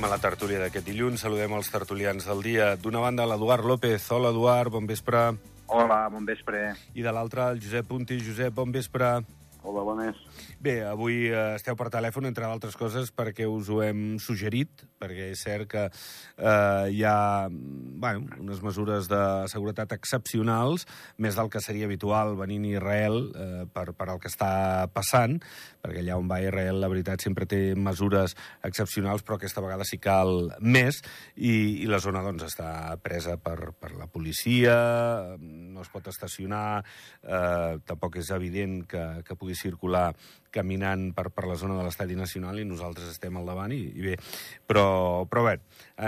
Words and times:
Anem 0.00 0.14
a 0.14 0.16
la 0.16 0.24
tertúlia 0.24 0.56
d'aquest 0.62 0.86
dilluns. 0.88 1.20
Saludem 1.20 1.52
els 1.52 1.68
tertulians 1.68 2.24
del 2.24 2.38
dia. 2.40 2.70
D'una 2.80 3.02
banda, 3.02 3.26
l'Eduard 3.28 3.66
López. 3.68 4.06
Hola, 4.16 4.30
Eduard, 4.32 4.72
bon 4.72 4.86
vespre. 4.88 5.18
Hola, 5.68 5.98
bon 6.08 6.24
vespre. 6.24 6.62
I 6.96 7.04
de 7.04 7.12
l'altra, 7.12 7.50
el 7.52 7.60
Josep 7.60 7.84
Punti. 7.90 8.16
Josep, 8.24 8.54
bon 8.56 8.72
vespre. 8.72 9.10
Hola, 9.60 9.82
bones. 9.84 10.16
Bé, 10.58 10.80
avui 10.84 11.28
eh, 11.30 11.54
esteu 11.54 11.76
per 11.78 11.88
telèfon, 11.92 12.26
entre 12.28 12.48
d'altres 12.48 12.76
coses, 12.76 13.10
perquè 13.14 13.46
us 13.48 13.68
ho 13.70 13.80
hem 13.84 14.18
suggerit, 14.22 14.82
perquè 15.00 15.30
és 15.34 15.42
cert 15.44 15.68
que 15.70 15.84
eh, 15.86 16.86
hi 16.90 17.04
ha 17.06 17.48
bueno, 17.50 18.26
unes 18.40 18.62
mesures 18.64 19.08
de 19.10 19.20
seguretat 19.52 19.94
excepcionals, 19.96 20.86
més 21.16 21.38
del 21.38 21.50
que 21.52 21.62
seria 21.62 21.86
habitual 21.88 22.34
venint 22.38 22.66
a 22.66 22.72
Israel 22.74 23.20
eh, 23.30 23.64
per, 23.72 23.92
per 23.96 24.08
el 24.14 24.20
que 24.22 24.30
està 24.32 24.88
passant, 24.92 25.38
perquè 25.80 26.02
allà 26.02 26.18
on 26.20 26.28
va 26.30 26.40
Israel, 26.42 26.80
la 26.82 26.90
veritat, 26.92 27.22
sempre 27.24 27.48
té 27.48 27.76
mesures 27.76 28.36
excepcionals, 28.66 29.24
però 29.24 29.38
aquesta 29.38 29.64
vegada 29.64 29.86
sí 29.88 30.00
cal 30.02 30.50
més, 30.60 31.00
i, 31.36 31.84
i 31.84 31.88
la 31.90 32.02
zona 32.02 32.24
doncs, 32.26 32.48
està 32.48 32.96
presa 33.04 33.38
per, 33.40 33.72
per 33.78 33.94
la 33.96 34.10
policia, 34.10 34.76
no 35.38 35.84
es 35.84 35.92
pot 35.92 36.08
estacionar, 36.12 36.82
eh, 37.22 37.80
tampoc 37.86 38.20
és 38.20 38.32
evident 38.34 38.80
que, 38.88 39.06
que 39.24 39.38
pugui 39.38 39.56
circular 39.56 40.10
caminant 40.50 41.10
per, 41.14 41.28
per 41.34 41.46
la 41.46 41.56
zona 41.58 41.76
de 41.78 41.84
l'estadi 41.86 42.16
nacional 42.18 42.58
i 42.58 42.66
nosaltres 42.66 43.12
estem 43.12 43.36
al 43.38 43.46
davant 43.46 43.74
i, 43.74 43.80
i 43.94 44.06
bé, 44.08 44.16
però, 44.66 45.24
però 45.30 45.44
bé, 45.46 45.58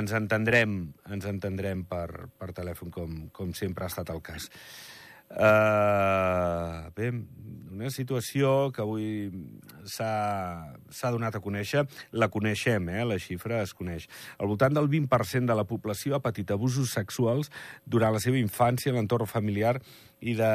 ens 0.01 0.15
entendrem, 0.19 0.79
ens 1.15 1.29
entendrem 1.31 1.85
per, 1.89 2.27
per 2.39 2.51
telèfon 2.57 2.91
com, 2.95 3.21
com 3.35 3.55
sempre 3.57 3.87
ha 3.87 3.93
estat 3.93 4.11
el 4.15 4.23
cas. 4.25 4.51
Uh, 5.33 6.91
bé, 6.93 7.09
una 7.73 7.91
situació 7.91 8.71
que 8.75 8.83
avui 8.85 9.07
s'ha 9.89 11.11
donat 11.11 11.35
a 11.35 11.41
conèixer, 11.43 11.87
la 12.13 12.29
coneixem, 12.31 12.89
eh, 12.93 13.05
la 13.09 13.19
xifra 13.19 13.63
es 13.65 13.73
coneix. 13.75 14.07
Al 14.39 14.51
voltant 14.51 14.77
del 14.77 14.91
20% 14.93 15.49
de 15.49 15.57
la 15.57 15.65
població 15.69 16.17
ha 16.17 16.23
patit 16.23 16.53
abusos 16.53 16.93
sexuals 16.93 17.51
durant 17.87 18.13
la 18.15 18.21
seva 18.23 18.39
infància 18.39 18.93
en 18.93 19.01
l'entorn 19.01 19.27
familiar 19.27 19.79
i 20.21 20.37
de 20.39 20.53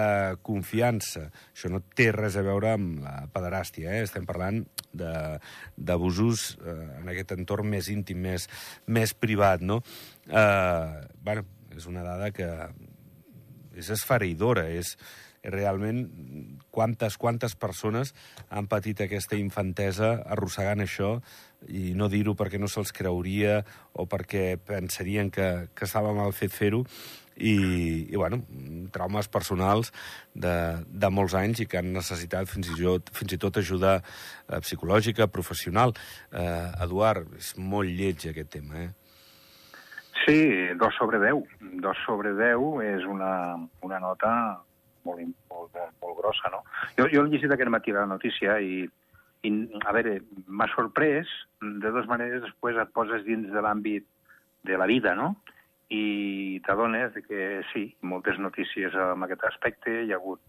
confiança. 0.48 1.28
Això 1.52 1.72
no 1.74 1.82
té 1.98 2.12
res 2.16 2.38
a 2.38 2.46
veure 2.46 2.76
amb 2.78 3.02
la 3.04 3.18
pederàstia, 3.34 3.98
eh? 3.98 4.06
estem 4.08 4.30
parlant 4.30 4.64
d'abusos 4.94 6.54
eh, 6.62 6.78
en 7.02 7.12
aquest 7.12 7.34
entorn 7.36 7.68
més 7.74 7.90
íntim, 7.92 8.22
més, 8.24 8.48
més 8.86 9.14
privat, 9.18 9.66
no? 9.66 9.82
Eh, 10.30 11.02
bueno, 11.26 11.44
és 11.76 11.90
una 11.90 12.06
dada 12.06 12.32
que 12.32 12.48
és 13.78 13.90
esfereïdora, 13.94 14.68
és, 14.74 14.96
realment 15.48 16.08
quantes, 16.72 17.18
quantes 17.18 17.56
persones 17.56 18.14
han 18.50 18.68
patit 18.68 19.02
aquesta 19.04 19.38
infantesa 19.40 20.18
arrossegant 20.26 20.84
això 20.84 21.18
i 21.74 21.94
no 21.98 22.10
dir-ho 22.12 22.36
perquè 22.38 22.60
no 22.60 22.70
se'ls 22.70 22.94
creuria 22.96 23.62
o 23.94 24.06
perquè 24.10 24.58
pensarien 24.58 25.32
que, 25.34 25.70
que 25.74 25.88
estava 25.88 26.14
mal 26.14 26.36
fet 26.36 26.54
fer-ho 26.54 26.84
i, 27.38 27.54
i 28.10 28.16
bueno, 28.18 28.42
traumes 28.94 29.30
personals 29.30 29.92
de, 30.34 30.84
de 30.90 31.10
molts 31.14 31.36
anys 31.38 31.62
i 31.62 31.68
que 31.70 31.80
han 31.82 31.94
necessitat 31.94 32.50
fins 32.50 32.72
i 32.74 32.78
tot, 32.82 33.12
fins 33.14 33.38
i 33.38 33.42
tot 33.42 33.60
ajuda 33.62 34.00
eh, 34.00 34.58
psicològica, 34.66 35.30
professional. 35.30 35.94
Eh, 36.34 36.86
Eduard, 36.88 37.30
és 37.38 37.54
molt 37.62 37.94
lleig 37.94 38.26
aquest 38.32 38.56
tema, 38.58 38.88
eh? 38.88 39.07
Sí, 40.28 40.68
dos 40.76 40.94
sobre 40.96 41.20
10. 41.20 41.36
Dos 41.80 41.98
sobre 42.06 42.34
10 42.36 42.82
és 42.84 43.06
una, 43.08 43.56
una 43.80 44.00
nota 44.04 44.32
molt, 45.08 45.22
molt, 45.24 45.72
molt, 45.72 45.94
molt 46.04 46.18
grossa, 46.20 46.52
no? 46.52 46.66
Jo, 46.98 47.06
jo 47.14 47.24
he 47.24 47.32
llegit 47.32 47.54
aquest 47.56 47.72
matí 47.72 47.96
la 47.96 48.04
notícia 48.10 48.58
i, 48.60 48.82
i 49.48 49.52
a 49.88 49.94
veure, 49.96 50.18
m'ha 50.48 50.68
sorprès, 50.74 51.32
de 51.64 51.94
dues 51.96 52.10
maneres 52.12 52.44
després 52.44 52.76
et 52.76 52.92
poses 52.92 53.24
dins 53.24 53.48
de 53.54 53.64
l'àmbit 53.64 54.04
de 54.68 54.76
la 54.76 54.90
vida, 54.92 55.16
no? 55.16 55.38
I 55.96 56.60
t'adones 56.68 57.16
que 57.30 57.64
sí, 57.72 57.88
moltes 58.04 58.36
notícies 58.44 59.00
en 59.00 59.24
aquest 59.24 59.48
aspecte, 59.48 60.02
hi 60.04 60.12
ha 60.12 60.20
hagut 60.20 60.44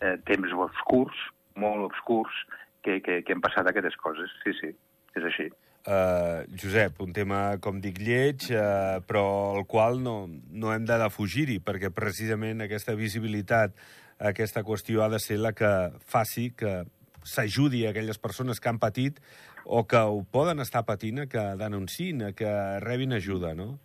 eh, 0.00 0.16
temps 0.24 0.56
obscurs, 0.56 1.20
molt 1.60 1.84
obscurs, 1.90 2.44
que, 2.80 3.02
que, 3.04 3.20
que 3.28 3.36
han 3.36 3.44
passat 3.44 3.68
aquestes 3.68 4.00
coses. 4.00 4.32
Sí, 4.40 4.56
sí, 4.56 4.72
és 5.20 5.28
així. 5.28 5.52
Uh, 5.88 6.44
Josep, 6.52 6.98
un 7.00 7.14
tema, 7.16 7.56
com 7.64 7.78
dic, 7.80 7.96
lleig, 8.04 8.50
uh, 8.52 8.98
però 9.08 9.56
el 9.56 9.62
qual 9.64 10.02
no, 10.04 10.26
no 10.28 10.74
hem 10.74 10.84
de 10.84 10.98
defugir-hi, 11.00 11.62
perquè 11.64 11.88
precisament 11.96 12.60
aquesta 12.60 12.92
visibilitat, 12.98 13.72
aquesta 14.20 14.60
qüestió 14.66 15.00
ha 15.00 15.08
de 15.08 15.20
ser 15.22 15.38
la 15.40 15.54
que 15.56 15.70
faci 16.04 16.50
que 16.52 16.82
s'ajudi 17.24 17.86
a 17.86 17.94
aquelles 17.94 18.20
persones 18.20 18.60
que 18.60 18.68
han 18.68 18.82
patit 18.82 19.22
o 19.64 19.86
que 19.88 19.96
ho 19.96 20.20
poden 20.28 20.60
estar 20.60 20.84
patint 20.84 21.24
que 21.32 21.44
denunciïn, 21.56 22.26
que 22.36 22.52
rebin 22.84 23.16
ajuda, 23.16 23.54
no? 23.56 23.78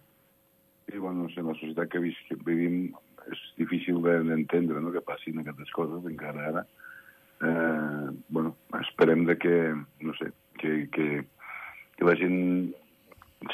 Sí, 0.90 0.98
bueno, 0.98 1.24
no 1.24 1.32
sé, 1.32 1.40
la 1.40 1.56
societat 1.56 1.88
que 1.92 2.04
vivim 2.04 2.90
és 3.32 3.42
difícil 3.56 4.04
d'entendre 4.04 4.82
no, 4.84 4.92
que 4.92 5.04
passin 5.08 5.40
aquestes 5.40 5.72
coses 5.72 6.04
encara 6.12 6.50
ara. 6.52 6.64
Eh, 7.44 8.10
bueno, 8.28 8.58
esperem 8.80 9.24
de 9.28 9.38
que, 9.40 9.56
no 10.04 10.16
sé, 10.20 10.32
que, 10.60 10.90
que 10.92 11.08
que 11.98 12.08
la 12.08 12.16
gent 12.20 12.74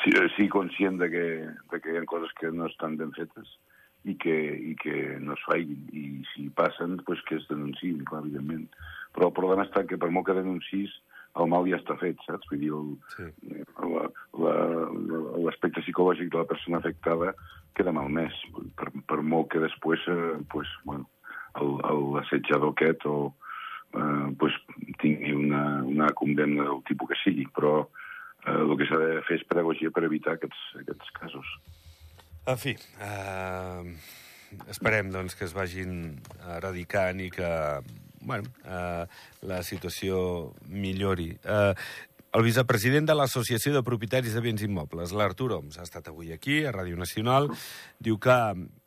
sigui 0.03 0.49
conscient 0.53 0.99
de 1.01 1.09
que, 1.09 1.25
de 1.71 1.81
que 1.81 1.93
hi 1.93 1.99
ha 1.99 2.05
coses 2.09 2.31
que 2.39 2.51
no 2.51 2.69
estan 2.69 2.97
ben 2.99 3.11
fetes 3.15 3.57
i 4.05 4.15
que, 4.15 4.35
i 4.71 4.75
que 4.79 4.95
no 5.19 5.35
es 5.35 5.43
faiguin. 5.47 5.89
I 5.91 6.23
si 6.33 6.47
passen, 6.55 6.97
pues, 7.05 7.21
que 7.27 7.39
es 7.39 7.47
denunciïn, 7.49 8.05
clar, 8.07 8.23
evidentment. 8.23 8.67
Però 9.15 9.29
el 9.29 9.35
problema 9.35 9.65
està 9.67 9.83
que 9.87 9.99
per 9.99 10.11
molt 10.13 10.29
que 10.29 10.37
denuncis, 10.37 10.93
el 11.39 11.49
mal 11.51 11.67
ja 11.69 11.77
està 11.79 11.95
fet, 11.99 12.19
saps? 12.25 12.47
Vull 12.49 12.63
dir, 12.63 12.71
l'aspecte 15.45 15.81
sí. 15.81 15.89
psicològic 15.89 16.31
de 16.31 16.41
la 16.41 16.47
persona 16.49 16.79
afectada 16.79 17.33
queda 17.77 17.93
malmès, 17.95 18.35
per, 18.79 18.89
per 19.07 19.21
molt 19.21 19.51
que 19.53 19.61
després, 19.63 20.03
eh, 20.09 20.39
pues, 20.51 20.71
bueno, 20.85 21.05
l'assetjador 21.59 22.73
aquest 22.73 23.05
o, 23.09 23.33
eh, 23.93 24.27
pues, 24.41 24.57
tingui 25.03 25.35
una, 25.37 25.63
una 25.85 26.09
condemna 26.17 26.65
del 26.67 26.83
tipus 26.89 27.13
que 27.13 27.21
sigui, 27.23 27.47
però 27.55 27.73
eh, 28.45 28.55
el 28.55 28.75
que 28.79 28.87
s'ha 28.89 28.99
de 29.01 29.21
fer 29.27 29.39
és 29.39 29.47
pedagogia 29.49 29.91
per 29.95 30.05
evitar 30.07 30.37
aquests, 30.37 30.65
aquests 30.83 31.13
casos. 31.19 31.53
En 32.49 32.57
fi, 32.57 32.75
eh, 33.05 33.95
esperem 34.71 35.11
doncs, 35.13 35.35
que 35.37 35.45
es 35.45 35.53
vagin 35.53 36.19
eradicant 36.57 37.19
i 37.21 37.29
que 37.33 37.49
bueno, 38.21 38.43
eh, 38.65 39.05
la 39.41 39.63
situació 39.63 40.53
millori. 40.67 41.31
Eh, 41.43 41.73
el 42.37 42.43
vicepresident 42.45 43.07
de 43.09 43.15
l'Associació 43.17 43.73
de 43.73 43.81
Propietaris 43.85 44.35
de 44.35 44.41
Béns 44.43 44.61
Immobles, 44.61 45.15
l'Artur 45.17 45.49
Oms, 45.55 45.79
ha 45.79 45.85
estat 45.87 46.11
avui 46.11 46.29
aquí, 46.35 46.59
a 46.61 46.73
Ràdio 46.75 46.99
Nacional. 46.99 47.49
Diu 47.97 48.19
que, 48.21 48.35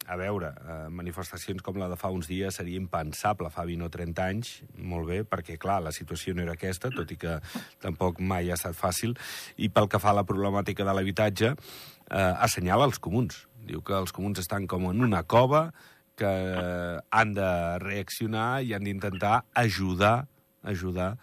a 0.06 0.16
veure, 0.18 0.50
eh, 0.58 0.88
manifestacions 0.90 1.62
com 1.62 1.78
la 1.78 1.88
de 1.88 1.96
fa 1.96 2.10
uns 2.10 2.26
dies 2.30 2.58
seria 2.58 2.80
impensable 2.80 3.50
fa 3.50 3.64
20 3.68 3.86
o 3.86 3.90
30 3.92 4.24
anys, 4.24 4.52
molt 4.76 5.06
bé, 5.08 5.22
perquè, 5.22 5.58
clar, 5.58 5.80
la 5.82 5.92
situació 5.94 6.34
no 6.34 6.42
era 6.42 6.56
aquesta, 6.58 6.90
tot 6.90 7.10
i 7.14 7.16
que 7.16 7.38
tampoc 7.80 8.20
mai 8.20 8.50
ha 8.50 8.58
estat 8.58 8.74
fàcil. 8.74 9.14
I 9.56 9.70
pel 9.70 9.88
que 9.88 10.02
fa 10.02 10.10
a 10.10 10.18
la 10.18 10.26
problemàtica 10.26 10.84
de 10.84 10.96
l'habitatge, 10.96 11.54
eh, 11.54 12.34
assenyala 12.48 12.90
els 12.90 12.98
comuns. 12.98 13.46
Diu 13.62 13.82
que 13.82 13.94
els 13.94 14.12
comuns 14.12 14.42
estan 14.42 14.66
com 14.66 14.90
en 14.90 15.00
una 15.00 15.22
cova, 15.22 15.70
que 16.16 16.28
han 17.10 17.32
de 17.32 17.78
reaccionar 17.80 18.62
i 18.62 18.74
han 18.74 18.84
d'intentar 18.84 19.46
ajudar 19.56 20.26
ajudar 20.62 21.16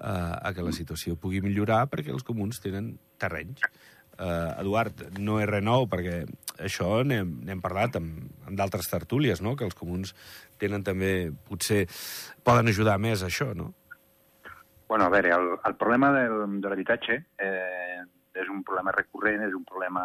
eh, 0.00 0.34
a 0.42 0.52
que 0.54 0.62
la 0.62 0.74
situació 0.74 1.16
pugui 1.16 1.40
millorar 1.44 1.86
perquè 1.90 2.12
els 2.14 2.26
comuns 2.26 2.60
tenen 2.62 2.94
terrenys. 3.20 3.62
Eh, 4.20 4.60
Eduard, 4.60 5.06
no 5.18 5.38
és 5.40 5.48
res 5.48 5.64
nou, 5.64 5.86
perquè 5.88 6.22
això 6.60 7.00
n'hem 7.08 7.60
parlat 7.64 7.96
amb, 7.96 8.18
amb 8.46 8.56
d'altres 8.58 8.90
tertúlies, 8.90 9.40
no? 9.40 9.54
que 9.56 9.64
els 9.64 9.76
comuns 9.78 10.12
tenen 10.60 10.84
també, 10.84 11.30
potser, 11.48 11.86
poden 12.44 12.68
ajudar 12.68 12.98
més 13.00 13.24
a 13.24 13.30
això, 13.30 13.54
no? 13.56 13.72
Bueno, 14.90 15.06
a 15.06 15.12
veure, 15.14 15.32
el, 15.32 15.48
el 15.64 15.76
problema 15.80 16.10
del, 16.12 16.60
de 16.60 16.68
l'habitatge 16.68 17.16
eh, 17.38 18.00
és 18.34 18.48
un 18.52 18.64
problema 18.66 18.92
recurrent, 18.92 19.44
és 19.46 19.54
un 19.56 19.64
problema 19.64 20.04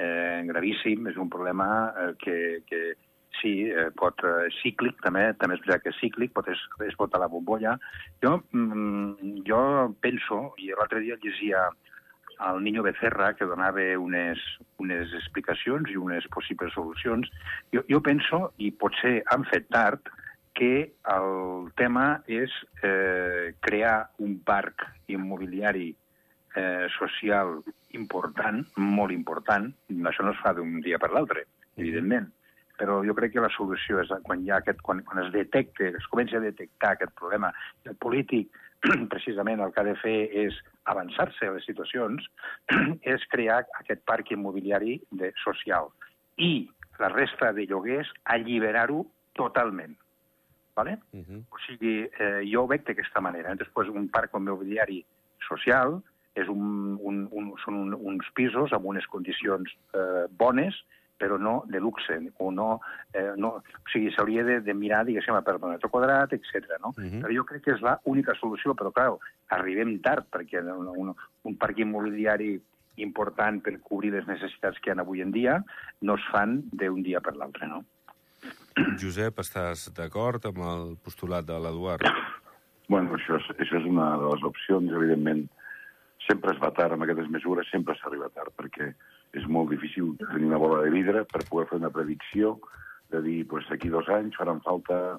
eh, 0.00 0.42
gravíssim, 0.48 1.06
és 1.12 1.18
un 1.20 1.28
problema 1.30 1.68
eh, 1.92 2.12
que, 2.22 2.36
que 2.66 2.80
sí, 3.42 3.68
eh, 3.68 3.90
pot 3.94 4.24
eh, 4.26 4.48
cíclic, 4.62 4.98
també, 5.04 5.28
també 5.38 5.58
és 5.58 5.62
veritat 5.62 5.84
que 5.84 5.92
és 5.94 6.00
cíclic, 6.00 6.32
pot 6.34 6.48
es, 6.50 6.62
es 6.88 6.96
pot 6.98 7.14
a 7.14 7.20
la 7.22 7.30
bombolla. 7.30 7.76
Jo, 8.24 8.38
mm, 8.56 9.42
jo 9.46 9.60
penso, 10.02 10.40
i 10.58 10.72
l'altre 10.72 11.04
dia 11.04 11.20
llegia 11.22 11.68
el 12.40 12.62
Niño 12.62 12.82
Becerra, 12.82 13.34
que 13.34 13.48
donava 13.48 13.84
unes, 13.98 14.40
unes 14.82 15.12
explicacions 15.14 15.90
i 15.90 15.96
unes 15.96 16.26
possibles 16.28 16.72
solucions, 16.74 17.30
jo, 17.72 17.82
jo 17.88 18.00
penso, 18.02 18.50
i 18.58 18.70
potser 18.70 19.20
han 19.32 19.46
fet 19.50 19.68
tard, 19.72 20.12
que 20.56 20.96
el 21.12 21.68
tema 21.76 22.22
és 22.32 22.52
eh, 22.82 23.52
crear 23.60 24.08
un 24.24 24.38
parc 24.40 24.86
immobiliari 25.12 25.90
eh, 26.56 26.86
social 26.96 27.58
important, 27.92 28.62
molt 28.80 29.12
important, 29.12 29.68
això 30.08 30.24
no 30.24 30.32
es 30.32 30.40
fa 30.40 30.54
d'un 30.56 30.80
dia 30.84 31.00
per 31.02 31.12
l'altre, 31.12 31.44
evidentment, 31.76 32.30
però 32.78 33.00
jo 33.06 33.14
crec 33.16 33.34
que 33.34 33.44
la 33.44 33.52
solució 33.54 34.00
és 34.02 34.12
quan, 34.26 34.44
hi 34.44 34.52
ha 34.52 34.60
aquest, 34.60 34.80
quan, 34.84 35.02
quan 35.06 35.24
es 35.24 35.32
detecta, 35.34 35.88
es 35.88 36.06
comença 36.12 36.38
a 36.38 36.44
detectar 36.44 36.94
aquest 36.94 37.12
problema, 37.18 37.52
el 37.84 37.96
polític 38.02 38.54
precisament 39.12 39.60
el 39.60 39.72
que 39.72 39.82
ha 39.82 39.88
de 39.88 39.96
fer 40.00 40.16
és 40.44 40.56
avançar-se 40.92 41.48
a 41.48 41.54
les 41.56 41.66
situacions, 41.66 42.26
és 43.14 43.28
crear 43.32 43.62
aquest 43.80 44.04
parc 44.08 44.32
immobiliari 44.36 45.00
de, 45.10 45.32
social 45.42 45.90
i 46.36 46.68
la 47.00 47.10
resta 47.12 47.52
de 47.52 47.66
lloguers 47.68 48.10
alliberar-ho 48.32 49.04
totalment. 49.36 49.96
Vale? 50.76 50.98
Uh 51.12 51.20
-huh. 51.20 51.44
O 51.50 51.58
sigui, 51.66 52.04
eh, 52.04 52.42
jo 52.52 52.62
ho 52.62 52.66
veig 52.66 52.84
d'aquesta 52.84 53.20
manera. 53.20 53.54
Després, 53.54 53.88
un 53.88 54.08
parc 54.08 54.34
immobiliari 54.34 55.04
social 55.48 56.02
és 56.34 56.48
un, 56.48 56.98
un, 57.00 57.28
un, 57.30 57.54
són 57.64 57.74
un, 57.74 57.94
uns 57.94 58.28
pisos 58.34 58.72
amb 58.72 58.84
unes 58.84 59.06
condicions 59.06 59.72
eh, 59.94 60.26
bones, 60.30 60.74
però 61.18 61.38
no 61.38 61.64
de 61.66 61.80
luxe, 61.80 62.18
o 62.38 62.50
no... 62.52 62.80
Eh, 63.12 63.32
no 63.36 63.56
o 63.56 63.90
sigui, 63.92 64.12
s'hauria 64.12 64.44
de, 64.44 64.60
de 64.60 64.74
mirar, 64.74 65.04
diguéssim, 65.06 65.36
per 65.44 65.56
metre 65.62 65.90
quadrat, 65.90 66.32
etc. 66.32 66.76
no? 66.82 66.92
Uh 66.96 67.02
-huh. 67.02 67.20
Però 67.24 67.36
jo 67.36 67.44
crec 67.44 67.64
que 67.64 67.72
és 67.72 67.80
l'única 67.80 68.34
solució, 68.34 68.74
però, 68.74 68.92
clar, 68.92 69.16
arribem 69.48 69.98
tard, 70.00 70.26
perquè 70.30 70.60
un, 70.60 70.88
un, 70.88 71.14
un 71.42 71.56
parc 71.56 71.78
immobiliari 71.78 72.60
important 72.96 73.60
per 73.62 73.80
cobrir 73.80 74.12
les 74.12 74.26
necessitats 74.26 74.78
que 74.80 74.90
hi 74.90 74.94
ha 74.96 75.00
avui 75.00 75.20
en 75.20 75.32
dia 75.32 75.62
no 76.00 76.14
es 76.14 76.24
fan 76.32 76.62
d'un 76.72 77.02
dia 77.02 77.20
per 77.20 77.36
l'altre, 77.36 77.68
no? 77.68 77.84
Josep, 79.00 79.38
estàs 79.40 79.88
d'acord 79.96 80.44
amb 80.48 80.58
el 80.58 80.96
postulat 81.04 81.46
de 81.48 81.58
l'Eduard? 81.58 82.04
Bueno, 82.88 83.16
això 83.16 83.38
és, 83.40 83.46
això 83.56 83.80
és 83.80 83.86
una 83.88 84.16
de 84.20 84.32
les 84.34 84.42
opcions, 84.44 84.92
evidentment. 84.92 85.46
Sempre 86.26 86.52
es 86.52 86.60
va 86.62 86.72
tard 86.76 86.92
amb 86.92 87.06
aquestes 87.06 87.28
mesures, 87.32 87.68
sempre 87.70 87.96
s'arriba 87.98 88.28
tard, 88.34 88.52
perquè 88.58 88.92
és 89.36 89.46
molt 89.52 89.70
difícil 89.70 90.14
tenir 90.22 90.48
una 90.48 90.60
bola 90.60 90.82
de 90.84 90.90
vidre 90.94 91.24
per 91.28 91.44
poder 91.50 91.68
fer 91.70 91.80
una 91.82 91.92
predicció 91.92 92.56
de 93.12 93.20
dir, 93.22 93.46
pues, 93.48 93.68
aquí 93.70 93.88
dos 93.92 94.08
anys 94.08 94.36
faran 94.38 94.62
falta 94.64 95.18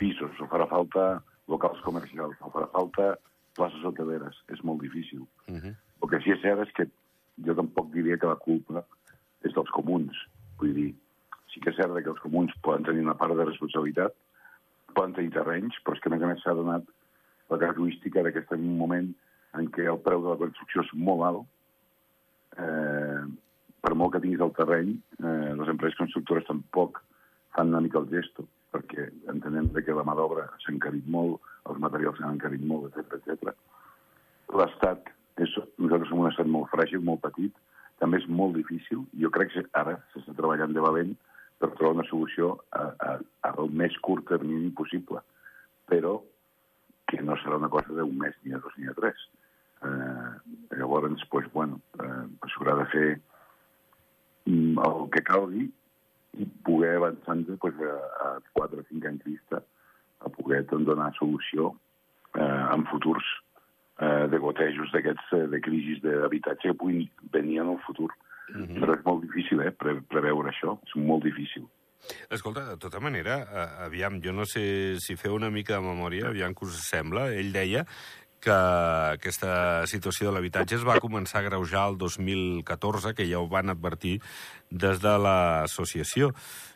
pisos, 0.00 0.40
o 0.40 0.48
farà 0.50 0.66
falta 0.70 1.22
locals 1.52 1.80
comercials, 1.84 2.36
o 2.40 2.50
farà 2.54 2.70
falta 2.72 3.14
places 3.54 3.84
hoteleres. 3.86 4.40
És 4.50 4.64
molt 4.64 4.82
difícil. 4.82 5.26
Uh 5.48 5.60
-huh. 5.60 5.74
El 6.02 6.10
que 6.10 6.20
sí 6.24 6.32
és 6.32 6.40
cert 6.40 6.66
és 6.66 6.72
que 6.72 6.88
jo 7.46 7.54
tampoc 7.54 7.92
diria 7.92 8.18
que 8.18 8.26
la 8.26 8.36
culpa 8.36 8.84
és 9.42 9.52
dels 9.54 9.70
comuns. 9.70 10.16
Vull 10.58 10.74
dir, 10.74 10.94
sí 11.52 11.60
que 11.60 11.70
és 11.70 11.76
cert 11.76 11.94
que 12.02 12.10
els 12.10 12.20
comuns 12.20 12.52
poden 12.62 12.84
tenir 12.84 13.02
una 13.02 13.16
part 13.16 13.36
de 13.36 13.44
responsabilitat, 13.44 14.12
poden 14.94 15.14
tenir 15.14 15.30
terrenys, 15.30 15.74
però 15.84 15.94
és 15.94 16.00
que 16.00 16.08
a 16.08 16.14
més 16.14 16.22
a 16.22 16.26
més 16.26 16.42
s'ha 16.42 16.54
donat 16.54 16.84
la 17.50 17.58
característica 17.58 18.32
que 18.32 18.54
un 18.54 18.78
moment 18.78 19.14
en 19.54 19.70
què 19.70 19.84
el 19.90 20.00
preu 20.06 20.22
de 20.22 20.30
la 20.32 20.40
construcció 20.42 20.82
és 20.82 20.92
molt 20.94 21.22
alt, 21.22 21.46
eh, 22.58 22.93
per 23.84 23.92
molt 24.00 24.14
que 24.14 24.22
tinguis 24.24 24.42
el 24.44 24.54
terreny, 24.56 24.94
eh, 25.20 25.50
les 25.60 25.70
empreses 25.72 25.98
constructores 25.98 26.46
tampoc 26.48 27.02
fan 27.54 27.72
una 27.72 27.82
mica 27.84 28.00
el 28.00 28.08
gesto, 28.08 28.46
perquè 28.72 29.10
entenem 29.30 29.68
que 29.76 29.96
la 29.96 30.06
mà 30.08 30.16
d'obra 30.16 30.46
s'ha 30.62 30.72
encarit 30.72 31.04
molt, 31.16 31.42
els 31.68 31.82
materials 31.82 32.16
s'han 32.18 32.38
encarit 32.38 32.64
molt, 32.64 32.96
etc 32.96 33.18
etc. 33.20 33.52
L'Estat, 34.56 35.12
nosaltres 35.36 36.08
som 36.08 36.22
un 36.22 36.30
estat 36.30 36.48
molt 36.48 36.70
fràgil, 36.72 37.04
molt 37.04 37.20
petit, 37.26 37.52
també 38.00 38.18
és 38.22 38.26
molt 38.40 38.56
difícil. 38.56 39.04
Jo 39.20 39.30
crec 39.34 39.52
que 39.52 39.64
ara 39.78 39.98
s'està 40.12 40.34
treballant 40.34 40.74
de 40.74 40.82
valent 40.84 41.12
per 41.60 41.70
trobar 41.76 41.98
una 41.98 42.08
solució 42.08 42.54
a, 42.72 42.88
a, 42.98 43.12
al 43.50 43.70
més 43.70 43.94
curt 44.02 44.26
termini 44.32 44.72
possible, 44.76 45.22
però 45.90 46.16
que 47.10 47.20
no 47.22 47.36
serà 47.42 47.60
una 47.60 47.70
cosa 47.70 47.92
d'un 47.94 48.16
mes, 48.18 48.34
ni 48.42 48.56
a 48.56 48.60
dos, 48.64 48.74
ni 48.80 48.88
a 48.88 48.96
tres. 48.96 49.28
Eh, 49.84 50.76
llavors, 50.80 51.22
pues, 51.30 51.46
bueno, 51.52 51.80
eh, 52.00 52.24
s'haurà 52.54 52.78
de 52.80 52.86
fer 52.96 53.08
el 54.46 55.08
que 55.12 55.22
calgui 55.24 55.68
i 56.38 56.46
poder 56.66 56.96
avançar 56.96 57.36
pues, 57.60 57.74
a, 57.80 57.94
a 58.26 58.40
4 58.52 58.80
o 58.80 58.84
5 58.88 59.08
anys 59.08 59.24
vista 59.24 59.62
a 60.24 60.28
poder 60.28 60.64
doncs, 60.66 60.86
donar 60.86 61.12
solució 61.18 61.74
eh, 62.34 62.64
en 62.74 62.84
futurs 62.90 63.24
eh, 64.00 64.26
de 64.30 64.38
gotejos 64.42 64.90
d'aquests 64.92 65.32
eh, 65.38 65.46
de 65.52 65.60
crisis 65.62 66.02
d'habitatge 66.02 66.72
que 66.72 66.78
puguin 66.80 67.08
venir 67.32 67.60
en 67.62 67.74
el 67.76 67.80
futur. 67.86 68.10
Mhm. 68.48 68.64
-huh. 68.64 68.80
Però 68.80 68.98
és 68.98 69.04
molt 69.04 69.22
difícil, 69.22 69.60
eh, 69.60 69.70
pre 69.70 70.00
preveure 70.00 70.50
això. 70.50 70.78
És 70.86 70.94
molt 70.96 71.24
difícil. 71.24 71.66
Escolta, 72.28 72.68
de 72.68 72.76
tota 72.76 73.00
manera, 73.00 73.46
aviam, 73.80 74.20
jo 74.20 74.32
no 74.32 74.44
sé 74.44 74.96
si 75.00 75.16
feu 75.16 75.34
una 75.34 75.50
mica 75.50 75.76
de 75.76 75.80
memòria, 75.80 76.28
aviam 76.28 76.52
que 76.54 76.66
us 76.66 76.90
sembla, 76.90 77.32
ell 77.32 77.50
deia 77.50 77.86
que 78.44 78.54
aquesta 78.54 79.86
situació 79.90 80.28
de 80.28 80.36
l'habitatge 80.36 80.76
es 80.76 80.84
va 80.86 81.00
començar 81.02 81.40
a 81.40 81.48
greujar 81.48 81.88
el 81.90 81.98
2014, 81.98 83.14
que 83.16 83.26
ja 83.30 83.40
ho 83.40 83.48
van 83.48 83.72
advertir 83.72 84.18
des 84.70 85.00
de 85.02 85.16
l'associació. 85.18 86.32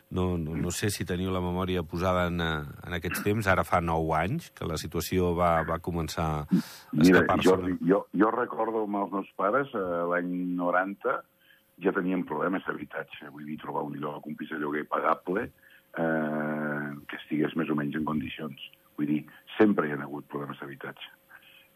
No, 0.09 0.39
no, 0.41 0.55
no 0.57 0.71
sé 0.73 0.89
si 0.89 1.05
teniu 1.05 1.29
la 1.29 1.41
memòria 1.43 1.83
posada 1.85 2.25
en, 2.31 2.41
en 2.41 2.95
aquests 2.97 3.21
temps, 3.27 3.45
ara 3.51 3.65
fa 3.67 3.77
nou 3.77 4.09
anys 4.17 4.49
que 4.57 4.65
la 4.65 4.79
situació 4.81 5.35
va, 5.37 5.51
va 5.67 5.77
començar 5.85 6.29
a 6.41 6.61
escapar-se. 6.97 7.45
Jo, 7.45 7.59
jo, 7.91 7.99
jo 8.17 8.31
recordo 8.33 8.87
amb 8.87 9.03
els 9.03 9.13
meus 9.19 9.29
pares, 9.37 9.69
eh, 9.77 10.01
l'any 10.09 10.31
90, 10.57 11.13
ja 11.85 11.93
teníem 11.93 12.25
problemes 12.25 12.65
d'habitatge. 12.65 13.29
Vull 13.29 13.45
dir, 13.51 13.59
trobar 13.61 13.85
un 13.85 13.99
lloc, 14.01 14.25
un 14.25 14.39
pis 14.39 14.49
de 14.49 14.57
lloguer 14.57 14.87
pagable, 14.89 15.45
eh, 15.93 16.89
que 17.05 17.21
estigués 17.21 17.53
més 17.59 17.69
o 17.69 17.77
menys 17.77 18.01
en 18.01 18.09
condicions. 18.09 18.65
Vull 18.97 19.13
dir, 19.13 19.21
sempre 19.59 19.87
hi 19.87 19.93
ha 19.93 20.01
hagut 20.09 20.25
problemes 20.33 20.57
d'habitatge. 20.57 21.18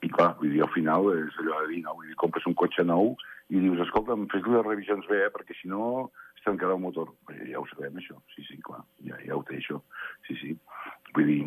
I 0.03 0.09
clar, 0.11 0.33
vull 0.39 0.51
dir, 0.51 0.61
al 0.65 0.71
final 0.73 1.07
és 1.13 1.38
allò 1.39 1.61
de 1.63 1.71
dir, 1.71 1.81
no? 1.85 1.95
Vull 1.97 2.09
dir, 2.09 2.19
compres 2.19 2.47
un 2.50 2.57
cotxe 2.59 2.83
nou 2.88 3.13
i 3.53 3.59
dius, 3.61 3.79
escolta'm, 3.85 4.27
fes 4.31 4.45
les 4.50 4.65
revisions 4.65 5.07
bé, 5.09 5.21
eh? 5.27 5.31
perquè 5.33 5.55
si 5.55 5.69
no 5.71 6.09
es 6.35 6.44
trencarà 6.45 6.75
el 6.75 6.83
motor. 6.83 7.11
Bé, 7.29 7.38
ja 7.51 7.61
ho 7.61 7.67
sabem, 7.71 8.00
això. 8.01 8.19
Sí, 8.35 8.45
sí, 8.50 8.59
clar, 8.65 8.81
ja, 9.07 9.19
ja 9.23 9.38
ho 9.38 9.44
té, 9.47 9.59
això. 9.61 9.79
Sí, 10.27 10.35
sí. 10.41 10.55
Vull 11.15 11.29
dir, 11.29 11.44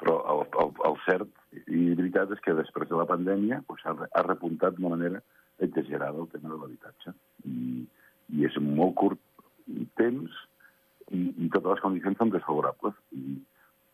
però 0.00 0.16
el, 0.32 0.44
el, 0.62 0.72
el 0.88 0.98
cert 1.06 1.66
i 1.68 1.82
veritat 1.98 2.32
és 2.34 2.42
que 2.44 2.56
després 2.56 2.88
de 2.90 2.98
la 2.98 3.08
pandèmia 3.08 3.60
pues, 3.68 3.84
ha, 3.84 3.94
ha 3.96 4.26
repuntat 4.26 4.76
d'una 4.76 4.94
manera 4.96 5.22
exagerada 5.60 6.20
el 6.20 6.30
tema 6.32 6.52
de 6.52 6.60
l'habitatge. 6.60 7.14
I, 7.48 7.84
I 8.36 8.48
és 8.48 8.56
molt 8.64 8.96
curt 9.00 9.20
temps 10.00 10.36
i, 11.10 11.20
i 11.20 11.48
totes 11.52 11.74
les 11.74 11.84
condicions 11.84 12.20
són 12.20 12.32
desfavorables. 12.32 12.96
I, 13.16 13.40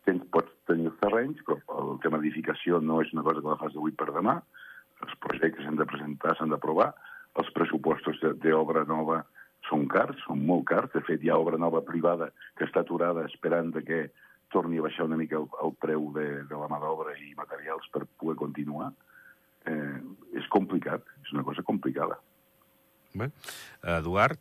tens, 0.06 0.25
pots 0.32 0.53
tenir 0.70 0.91
els 0.91 1.00
terrenys, 1.03 1.43
però 1.47 1.58
el 1.82 1.99
tema 2.05 2.20
d'edificació 2.20 2.81
no 2.81 3.00
és 3.03 3.12
una 3.14 3.25
cosa 3.26 3.43
que 3.43 3.53
la 3.53 3.61
fas 3.61 3.75
d'avui 3.75 3.94
per 3.99 4.08
demà, 4.14 4.38
els 5.05 5.17
projectes 5.23 5.67
s'han 5.67 5.81
de 5.81 5.88
presentar, 5.88 6.37
s'han 6.37 6.54
d'aprovar, 6.54 6.92
els 7.37 7.50
pressupostos 7.57 8.23
d'obra 8.42 8.87
nova 8.88 9.25
són 9.69 9.87
cars, 9.90 10.19
són 10.25 10.45
molt 10.47 10.66
cars, 10.71 10.92
de 10.95 11.02
fet 11.07 11.23
hi 11.23 11.31
ha 11.31 11.40
obra 11.40 11.59
nova 11.61 11.83
privada 11.85 12.31
que 12.57 12.64
està 12.69 12.85
aturada 12.85 13.26
esperant 13.26 13.73
de 13.75 13.83
que 13.85 14.00
torni 14.54 14.78
a 14.78 14.85
baixar 14.85 15.09
una 15.09 15.19
mica 15.19 15.38
el, 15.40 15.49
el 15.64 15.75
preu 15.83 16.11
de, 16.14 16.26
de 16.49 16.61
la 16.61 16.69
mà 16.71 16.78
d'obra 16.83 17.16
i 17.19 17.35
materials 17.38 17.88
per 17.92 18.07
poder 18.21 18.37
continuar. 18.38 18.92
Eh, 19.66 19.99
és 20.38 20.47
complicat, 20.54 21.02
és 21.25 21.33
una 21.35 21.42
cosa 21.47 21.64
complicada. 21.66 22.21
Bé. 23.16 23.26
Eduard? 23.97 24.38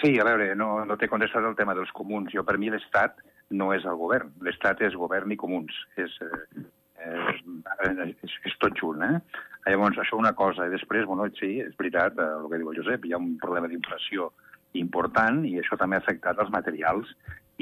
Sí, 0.00 0.16
a 0.18 0.24
veure, 0.26 0.54
no, 0.56 0.70
no 0.88 0.96
t'he 0.96 1.10
contestat 1.10 1.44
el 1.44 1.56
tema 1.58 1.76
dels 1.76 1.92
comuns. 1.92 2.32
Jo, 2.32 2.46
per 2.48 2.56
mi, 2.58 2.72
l'Estat 2.72 3.20
no 3.50 3.72
és 3.74 3.84
el 3.84 3.98
govern. 4.00 4.32
L'Estat 4.44 4.80
és 4.86 4.96
govern 4.98 5.32
i 5.32 5.36
comuns. 5.40 5.74
És, 6.00 6.14
eh, 6.24 6.64
és, 7.04 8.38
és 8.48 8.56
tot 8.62 8.76
junt, 8.80 9.02
eh? 9.02 9.20
Llavors, 9.66 9.98
això 9.98 10.18
una 10.18 10.34
cosa. 10.36 10.66
I 10.66 10.72
després, 10.72 11.06
bueno, 11.06 11.28
sí, 11.38 11.58
és 11.64 11.76
veritat 11.78 12.18
eh, 12.18 12.30
el 12.40 12.48
que 12.50 12.60
diu 12.60 12.72
el 12.72 12.80
Josep, 12.80 13.04
hi 13.04 13.14
ha 13.14 13.20
un 13.20 13.36
problema 13.42 13.70
d'inflació 13.70 14.30
important 14.74 15.44
i 15.46 15.58
això 15.60 15.78
també 15.78 15.96
ha 15.96 16.02
afectat 16.02 16.40
els 16.42 16.50
materials 16.50 17.10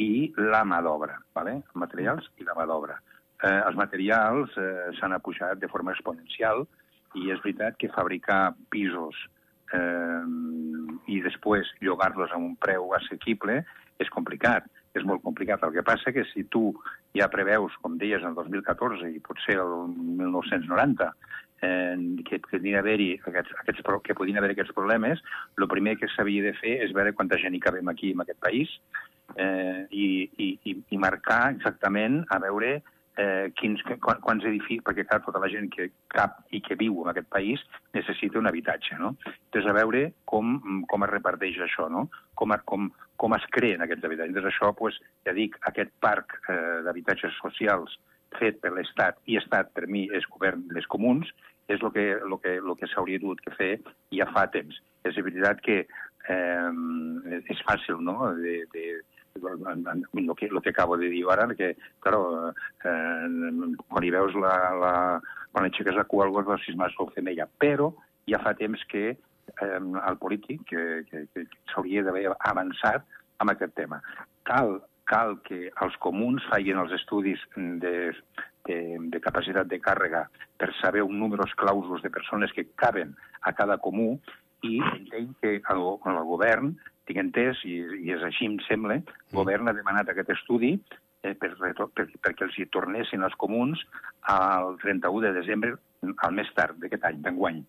i 0.01 0.33
la 0.39 0.63
mà 0.65 0.81
d'obra, 0.85 1.19
¿vale? 1.37 1.59
els 1.61 1.77
materials 1.77 2.29
i 2.41 2.47
la 2.47 2.57
mà 2.57 2.67
d'obra. 2.69 2.97
Eh, 3.43 3.61
els 3.67 3.77
materials 3.77 4.57
eh, 4.57 4.91
s'han 4.99 5.13
apujat 5.13 5.61
de 5.61 5.69
forma 5.69 5.93
exponencial 5.93 6.65
i 7.19 7.29
és 7.33 7.43
veritat 7.45 7.77
que 7.77 7.93
fabricar 7.93 8.55
pisos 8.73 9.19
eh, 9.77 10.23
i 11.13 11.21
després 11.25 11.69
llogar-los 11.85 12.33
a 12.33 12.41
un 12.41 12.55
preu 12.57 12.95
assequible 12.97 13.61
és 14.01 14.13
complicat 14.15 14.69
és 14.99 15.05
molt 15.09 15.23
complicat. 15.25 15.63
El 15.65 15.75
que 15.77 15.85
passa 15.87 16.13
que 16.13 16.25
si 16.33 16.45
tu 16.53 16.71
ja 17.17 17.29
preveus, 17.33 17.75
com 17.83 17.97
deies, 18.01 18.25
el 18.25 18.37
2014 18.37 19.11
i 19.13 19.23
potser 19.25 19.59
el 19.63 19.73
1990, 20.21 21.09
eh, 21.63 21.97
que, 22.29 22.41
que 22.41 22.59
podien 22.59 22.79
haver-hi 22.81 23.13
aquests, 23.21 23.55
aquests, 23.63 23.87
que 24.05 24.19
podien 24.19 24.39
haver 24.39 24.53
aquests 24.53 24.75
problemes, 24.77 25.23
el 25.57 25.69
primer 25.71 25.97
que 26.01 26.11
s'havia 26.13 26.51
de 26.51 26.57
fer 26.59 26.79
és 26.87 26.95
veure 26.97 27.15
quanta 27.17 27.41
gent 27.41 27.57
hi 27.57 27.63
cabem 27.63 27.89
aquí 27.93 28.13
en 28.13 28.25
aquest 28.25 28.41
país 28.43 28.73
eh, 29.37 29.87
i, 29.91 30.09
i, 30.37 30.77
i 30.91 31.01
marcar 31.01 31.45
exactament 31.55 32.23
a 32.29 32.41
veure 32.43 32.81
eh, 33.17 33.53
quins, 33.59 33.83
quants 34.01 34.45
edificis, 34.49 34.83
perquè 34.87 35.05
clar, 35.07 35.21
tota 35.25 35.41
la 35.43 35.51
gent 35.53 35.69
que 35.73 35.91
cap 36.13 36.41
i 36.51 36.63
que 36.65 36.79
viu 36.81 37.03
en 37.03 37.13
aquest 37.13 37.29
país 37.33 37.63
necessita 37.97 38.41
un 38.41 38.49
habitatge, 38.49 38.99
no? 39.01 39.15
Entonces, 39.27 39.69
a 39.71 39.77
veure 39.77 40.05
com, 40.25 40.57
com 40.89 41.07
es 41.07 41.13
reparteix 41.13 41.61
això, 41.61 41.89
no? 41.93 42.07
Com, 42.39 42.55
com, 42.65 42.89
com 43.21 43.37
es 43.37 43.47
creen 43.55 43.85
aquests 43.85 44.09
habitatges. 44.09 44.35
Entonces, 44.35 44.55
això, 44.55 44.73
pues, 44.79 44.99
ja 45.27 45.37
dic, 45.37 45.59
aquest 45.69 45.93
parc 46.01 46.39
eh, 46.49 46.81
d'habitatges 46.87 47.37
socials 47.41 47.99
fet 48.39 48.63
per 48.63 48.73
l'Estat, 48.73 49.19
i 49.29 49.37
Estat 49.37 49.75
per 49.77 49.87
mi 49.93 50.07
és 50.17 50.25
govern 50.33 50.65
dels 50.71 50.89
comuns, 50.89 51.29
és 51.69 51.83
el 51.83 51.93
que, 51.93 52.07
lo 52.29 52.39
que, 52.41 52.57
lo 52.65 52.75
que 52.77 52.89
s'hauria 52.91 53.21
dut 53.23 53.41
que 53.45 53.53
fer 53.59 53.75
ja 54.15 54.27
fa 54.33 54.49
temps. 54.53 54.79
És 55.05 55.19
veritat 55.21 55.61
que 55.65 55.83
eh, 55.85 56.71
és 57.53 57.63
fàcil 57.69 58.01
no? 58.01 58.33
de, 58.41 58.63
de, 58.73 58.87
el 59.35 60.35
que, 60.37 60.49
lo 60.49 60.61
que 60.61 60.71
acabo 60.71 60.97
de 60.97 61.09
dir 61.09 61.25
ara, 61.31 61.49
que, 61.55 61.77
claro, 62.01 62.51
eh, 62.85 63.27
quan 63.89 64.05
hi 64.05 64.11
veus 64.11 64.35
la, 64.35 64.55
la, 64.77 64.95
quan 65.53 65.69
aixeques 65.69 65.97
la 65.97 66.05
cua 66.05 66.27
al 66.27 66.33
gos 66.35 66.47
veus 66.47 66.65
si 66.65 66.73
és 66.73 66.79
mascle 66.79 67.07
o 67.07 67.15
femella, 67.15 67.49
però 67.59 67.93
ja 68.29 68.41
fa 68.43 68.55
temps 68.55 68.85
que 68.91 69.11
eh, 69.11 69.81
el 69.81 70.19
polític 70.21 70.65
que, 70.69 70.85
que, 71.11 71.27
que 71.33 71.47
s'hauria 71.73 72.05
d'haver 72.07 72.29
avançat 72.39 73.05
amb 73.43 73.55
aquest 73.55 73.75
tema. 73.79 74.01
Cal, 74.49 74.79
cal 75.09 75.39
que 75.47 75.67
els 75.85 75.97
comuns 76.03 76.45
facin 76.51 76.81
els 76.83 76.95
estudis 76.99 77.43
de, 77.57 78.13
de, 78.69 78.79
de 79.13 79.21
capacitat 79.25 79.69
de 79.71 79.81
càrrega 79.83 80.27
per 80.59 80.71
saber 80.81 81.03
un 81.03 81.19
número 81.19 81.45
clausos 81.57 82.03
de 82.03 82.11
persones 82.11 82.53
que 82.53 82.69
caben 82.77 83.17
a 83.43 83.53
cada 83.53 83.79
comú 83.79 84.15
i 84.63 84.79
entenc 84.79 85.35
que 85.43 85.57
el, 85.59 85.83
el 86.07 86.25
govern 86.29 86.77
tinc 87.09 87.23
entès, 87.23 87.63
i, 87.69 87.79
i 88.07 88.13
és 88.15 88.25
així 88.27 88.49
em 88.49 88.59
sembla, 88.69 88.99
el 89.01 89.07
mm. 89.07 89.37
govern 89.39 89.71
ha 89.71 89.77
demanat 89.77 90.13
aquest 90.13 90.33
estudi 90.37 90.75
eh, 91.23 91.35
per, 91.35 91.55
per, 91.59 92.07
perquè 92.25 92.47
els 92.47 92.59
hi 92.59 92.69
tornessin 92.75 93.25
els 93.27 93.37
comuns 93.41 93.83
al 94.35 94.77
31 94.85 95.27
de 95.27 95.35
desembre, 95.41 95.77
al 96.27 96.37
més 96.37 96.51
tard 96.57 96.79
d'aquest 96.83 97.05
any, 97.11 97.21
d'enguany. 97.25 97.63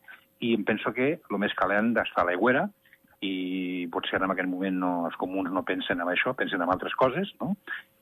I 0.44 0.56
em 0.58 0.64
penso 0.68 0.92
que 0.96 1.14
el 1.18 1.42
més 1.42 1.54
calent 1.58 1.94
està 2.02 2.24
a 2.24 2.30
l'aigüera, 2.30 2.68
i 3.24 3.88
potser 3.94 4.20
en 4.20 4.32
aquest 4.34 4.50
moment 4.52 4.76
no, 4.82 4.92
els 5.08 5.16
comuns 5.20 5.52
no 5.56 5.64
pensen 5.68 6.02
en 6.04 6.10
això, 6.12 6.34
pensen 6.36 6.62
en 6.64 6.72
altres 6.74 6.96
coses, 7.00 7.32
no? 7.40 7.54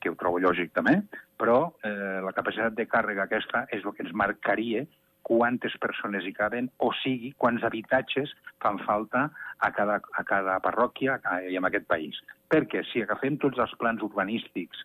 que 0.02 0.10
ho 0.10 0.16
trobo 0.18 0.40
lògic 0.42 0.72
també, 0.74 0.96
però 1.38 1.58
eh, 1.86 2.18
la 2.24 2.34
capacitat 2.34 2.74
de 2.78 2.88
càrrega 2.90 3.28
aquesta 3.28 3.64
és 3.70 3.84
el 3.84 3.94
que 3.94 4.02
ens 4.06 4.16
marcaria 4.18 4.82
quantes 5.22 5.76
persones 5.80 6.26
hi 6.26 6.32
caben, 6.36 6.68
o 6.78 6.90
sigui, 7.02 7.32
quants 7.38 7.64
habitatges 7.66 8.32
fan 8.62 8.80
falta 8.86 9.28
a 9.58 9.70
cada, 9.76 10.00
a 10.18 10.24
cada 10.28 10.58
parròquia 10.64 11.18
i 11.48 11.56
en 11.58 11.68
aquest 11.68 11.86
país. 11.90 12.18
Perquè 12.50 12.82
si 12.90 13.02
agafem 13.02 13.38
tots 13.42 13.60
els 13.62 13.72
plans 13.80 14.02
urbanístics 14.02 14.84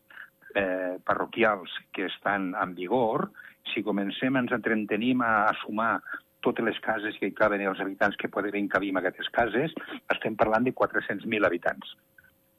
eh, 0.55 0.95
parroquials 1.05 1.73
que 1.93 2.07
estan 2.07 2.53
en 2.55 2.75
vigor, 2.77 3.29
si 3.73 3.83
comencem, 3.83 4.37
ens 4.39 4.53
entretenim 4.55 5.21
a, 5.25 5.49
a 5.49 5.53
sumar 5.63 5.97
totes 6.45 6.65
les 6.65 6.79
cases 6.79 7.17
que 7.19 7.29
hi 7.29 7.35
caben 7.35 7.61
i 7.61 7.67
els 7.69 7.81
habitants 7.83 8.17
que 8.19 8.29
poden 8.31 8.55
encabir 8.59 8.93
en 8.93 9.01
aquestes 9.01 9.29
cases, 9.35 9.73
estem 10.13 10.37
parlant 10.39 10.67
de 10.67 10.73
400.000 10.77 11.47
habitants. 11.47 11.95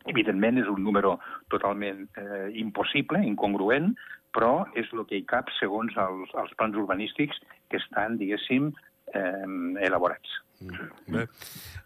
Evidentment, 0.08 0.60
és 0.60 0.68
un 0.70 0.82
número 0.84 1.16
totalment 1.52 2.04
eh, 2.20 2.48
impossible, 2.60 3.20
incongruent, 3.28 3.92
però 4.36 4.66
és 4.78 4.90
el 4.92 5.04
que 5.08 5.18
hi 5.18 5.24
cap 5.28 5.50
segons 5.58 5.96
els, 5.96 6.34
els 6.42 6.52
plans 6.58 6.76
urbanístics 6.76 7.40
que 7.70 7.80
estan, 7.80 8.18
diguéssim, 8.20 8.72
eh, 9.14 9.48
elaborats. 9.88 10.38
Mm. 10.58 11.14
Bé, 11.14 11.24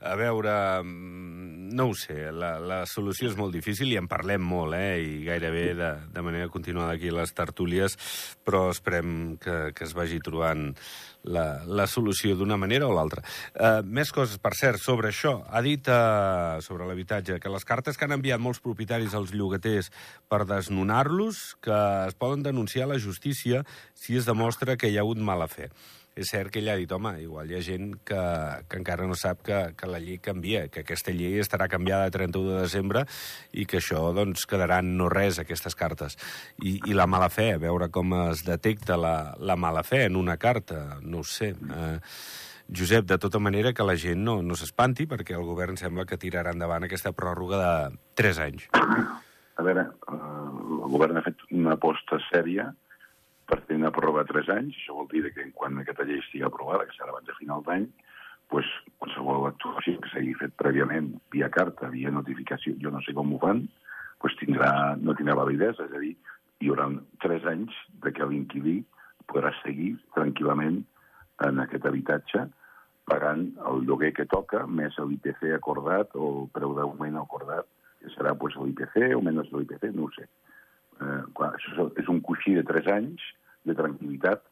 a 0.00 0.14
veure, 0.16 0.52
mm, 0.82 1.74
no 1.76 1.90
ho 1.90 1.94
sé, 1.94 2.30
la, 2.32 2.54
la 2.56 2.82
solució 2.88 3.28
és 3.28 3.36
molt 3.36 3.52
difícil 3.52 3.92
i 3.92 3.98
en 4.00 4.08
parlem 4.08 4.40
molt, 4.40 4.78
eh, 4.78 4.96
i 5.04 5.18
gairebé 5.26 5.64
de, 5.76 5.90
de 6.14 6.24
manera 6.24 6.48
continuada 6.48 6.96
aquí 6.96 7.12
les 7.12 7.34
tertúlies, 7.36 7.98
però 8.44 8.70
esperem 8.72 9.36
que, 9.42 9.58
que 9.76 9.84
es 9.84 9.92
vagi 9.92 10.22
trobant 10.24 10.70
la, 11.28 11.62
la 11.68 11.86
solució 11.86 12.34
d'una 12.34 12.56
manera 12.56 12.88
o 12.88 12.96
l'altra. 12.96 13.22
Uh, 13.54 13.84
més 13.84 14.10
coses, 14.10 14.40
per 14.42 14.56
cert, 14.58 14.80
sobre 14.82 15.12
això. 15.12 15.36
Ha 15.52 15.62
dit, 15.62 15.86
uh, 15.86 16.58
sobre 16.64 16.88
l'habitatge, 16.88 17.38
que 17.38 17.52
les 17.52 17.68
cartes 17.68 17.98
que 17.98 18.08
han 18.08 18.16
enviat 18.16 18.42
molts 18.42 18.62
propietaris 18.64 19.14
als 19.14 19.36
llogaters 19.36 19.92
per 20.32 20.42
desnonar-los, 20.48 21.44
que 21.62 21.80
es 22.08 22.18
poden 22.18 22.42
denunciar 22.42 22.88
a 22.88 22.94
la 22.96 23.02
justícia 23.02 23.62
si 23.94 24.16
es 24.18 24.26
demostra 24.26 24.76
que 24.76 24.90
hi 24.90 24.98
ha 24.98 25.04
hagut 25.06 25.20
mala 25.22 25.46
fe 25.46 25.70
és 26.14 26.28
cert 26.28 26.52
que 26.52 26.60
ell 26.60 26.68
ha 26.68 26.76
dit, 26.76 26.90
home, 26.92 27.14
igual 27.22 27.50
hi 27.50 27.56
ha 27.56 27.62
gent 27.64 27.94
que, 28.08 28.20
que 28.68 28.78
encara 28.80 29.06
no 29.08 29.16
sap 29.18 29.40
que, 29.46 29.60
que 29.78 29.88
la 29.88 30.00
llei 30.02 30.18
canvia, 30.20 30.66
que 30.72 30.82
aquesta 30.82 31.14
llei 31.14 31.40
estarà 31.40 31.68
canviada 31.72 32.08
a 32.08 32.12
31 32.12 32.52
de 32.52 32.60
desembre 32.66 33.04
i 33.56 33.64
que 33.68 33.80
això, 33.80 34.02
doncs, 34.16 34.44
quedaran 34.48 34.92
no 34.98 35.08
res, 35.12 35.40
aquestes 35.40 35.76
cartes. 35.78 36.18
I, 36.60 36.78
i 36.90 36.96
la 36.98 37.08
mala 37.08 37.30
fe, 37.32 37.54
veure 37.62 37.88
com 37.94 38.12
es 38.26 38.44
detecta 38.44 39.00
la, 39.00 39.16
la 39.40 39.56
mala 39.56 39.84
fe 39.86 40.04
en 40.10 40.20
una 40.20 40.36
carta, 40.36 40.98
no 41.00 41.22
ho 41.22 41.28
sé. 41.28 41.54
Eh, 41.56 41.96
Josep, 42.72 43.08
de 43.08 43.18
tota 43.20 43.40
manera 43.42 43.72
que 43.72 43.84
la 43.84 43.96
gent 43.96 44.20
no, 44.24 44.38
no 44.44 44.56
s'espanti, 44.56 45.08
perquè 45.08 45.36
el 45.36 45.48
govern 45.48 45.80
sembla 45.80 46.06
que 46.08 46.20
tirarà 46.20 46.52
endavant 46.52 46.84
aquesta 46.86 47.12
pròrroga 47.16 47.58
de 47.60 47.98
3 48.20 48.44
anys. 48.46 48.68
A 48.72 49.64
veure, 49.64 49.88
eh, 50.12 50.20
el 50.76 50.88
govern 50.92 51.16
ha 51.16 51.24
fet 51.24 51.40
una 51.50 51.76
aposta 51.80 52.20
sèria 52.30 52.70
per 53.52 53.60
tenir 53.66 53.82
una 53.82 53.92
pròrroga 53.92 54.24
de 54.24 54.32
3 54.32 54.50
anys. 54.54 54.76
Això 54.80 54.96
vol 54.96 55.10
dir 55.12 55.28
que 55.34 55.44
quan 55.58 55.76
aquesta 55.82 56.06
llei 56.08 56.22
estigui 56.22 56.46
aprovada, 56.48 56.86
que 56.88 56.96
serà 56.96 57.12
abans 57.12 57.28
de 57.28 57.36
final 57.36 57.64
d'any, 57.66 57.84
pues, 58.52 58.68
qualsevol 59.00 59.48
actuació 59.50 59.98
que 60.00 60.12
s'hagi 60.12 60.32
fet 60.40 60.54
prèviament 60.60 61.10
via 61.34 61.50
carta, 61.52 61.90
via 61.92 62.12
notificació, 62.14 62.74
jo 62.80 62.92
no 62.94 63.02
sé 63.04 63.12
com 63.16 63.34
ho 63.34 63.40
fan, 63.42 63.66
pues 64.22 64.36
tindrà, 64.40 64.70
no 65.00 65.16
tindrà 65.18 65.36
validesa, 65.36 65.84
és 65.84 65.92
a 65.92 66.00
dir, 66.00 66.14
hi 66.62 66.70
haurà 66.70 66.88
3 67.24 67.48
anys 67.52 67.76
de 68.04 68.12
que 68.16 68.28
l'inquilí 68.30 68.78
podrà 69.28 69.52
seguir 69.60 69.96
tranquil·lament 70.16 70.80
en 71.48 71.62
aquest 71.64 71.86
habitatge 71.88 72.46
pagant 73.10 73.48
el 73.68 73.84
lloguer 73.88 74.12
que 74.16 74.28
toca, 74.30 74.62
més 74.66 74.96
l'IPC 74.96 75.50
acordat 75.56 76.14
o 76.14 76.28
el 76.30 76.48
preu 76.54 76.72
d'augment 76.78 77.18
acordat, 77.18 77.68
que 78.00 78.12
serà 78.14 78.32
pues, 78.38 78.56
l'IPC 78.56 79.12
o 79.16 79.20
menys 79.20 79.52
l'IPC, 79.52 79.90
no 79.92 80.06
ho 80.06 80.10
sé. 80.16 80.28
Eh, 81.02 81.22
clar, 81.34 81.52
això 81.58 81.88
és 81.98 82.08
un 82.08 82.20
coixí 82.24 82.54
de 82.54 82.64
3 82.68 82.92
anys 82.94 83.32
de 83.68 83.76
tranquil·litat 83.78 84.44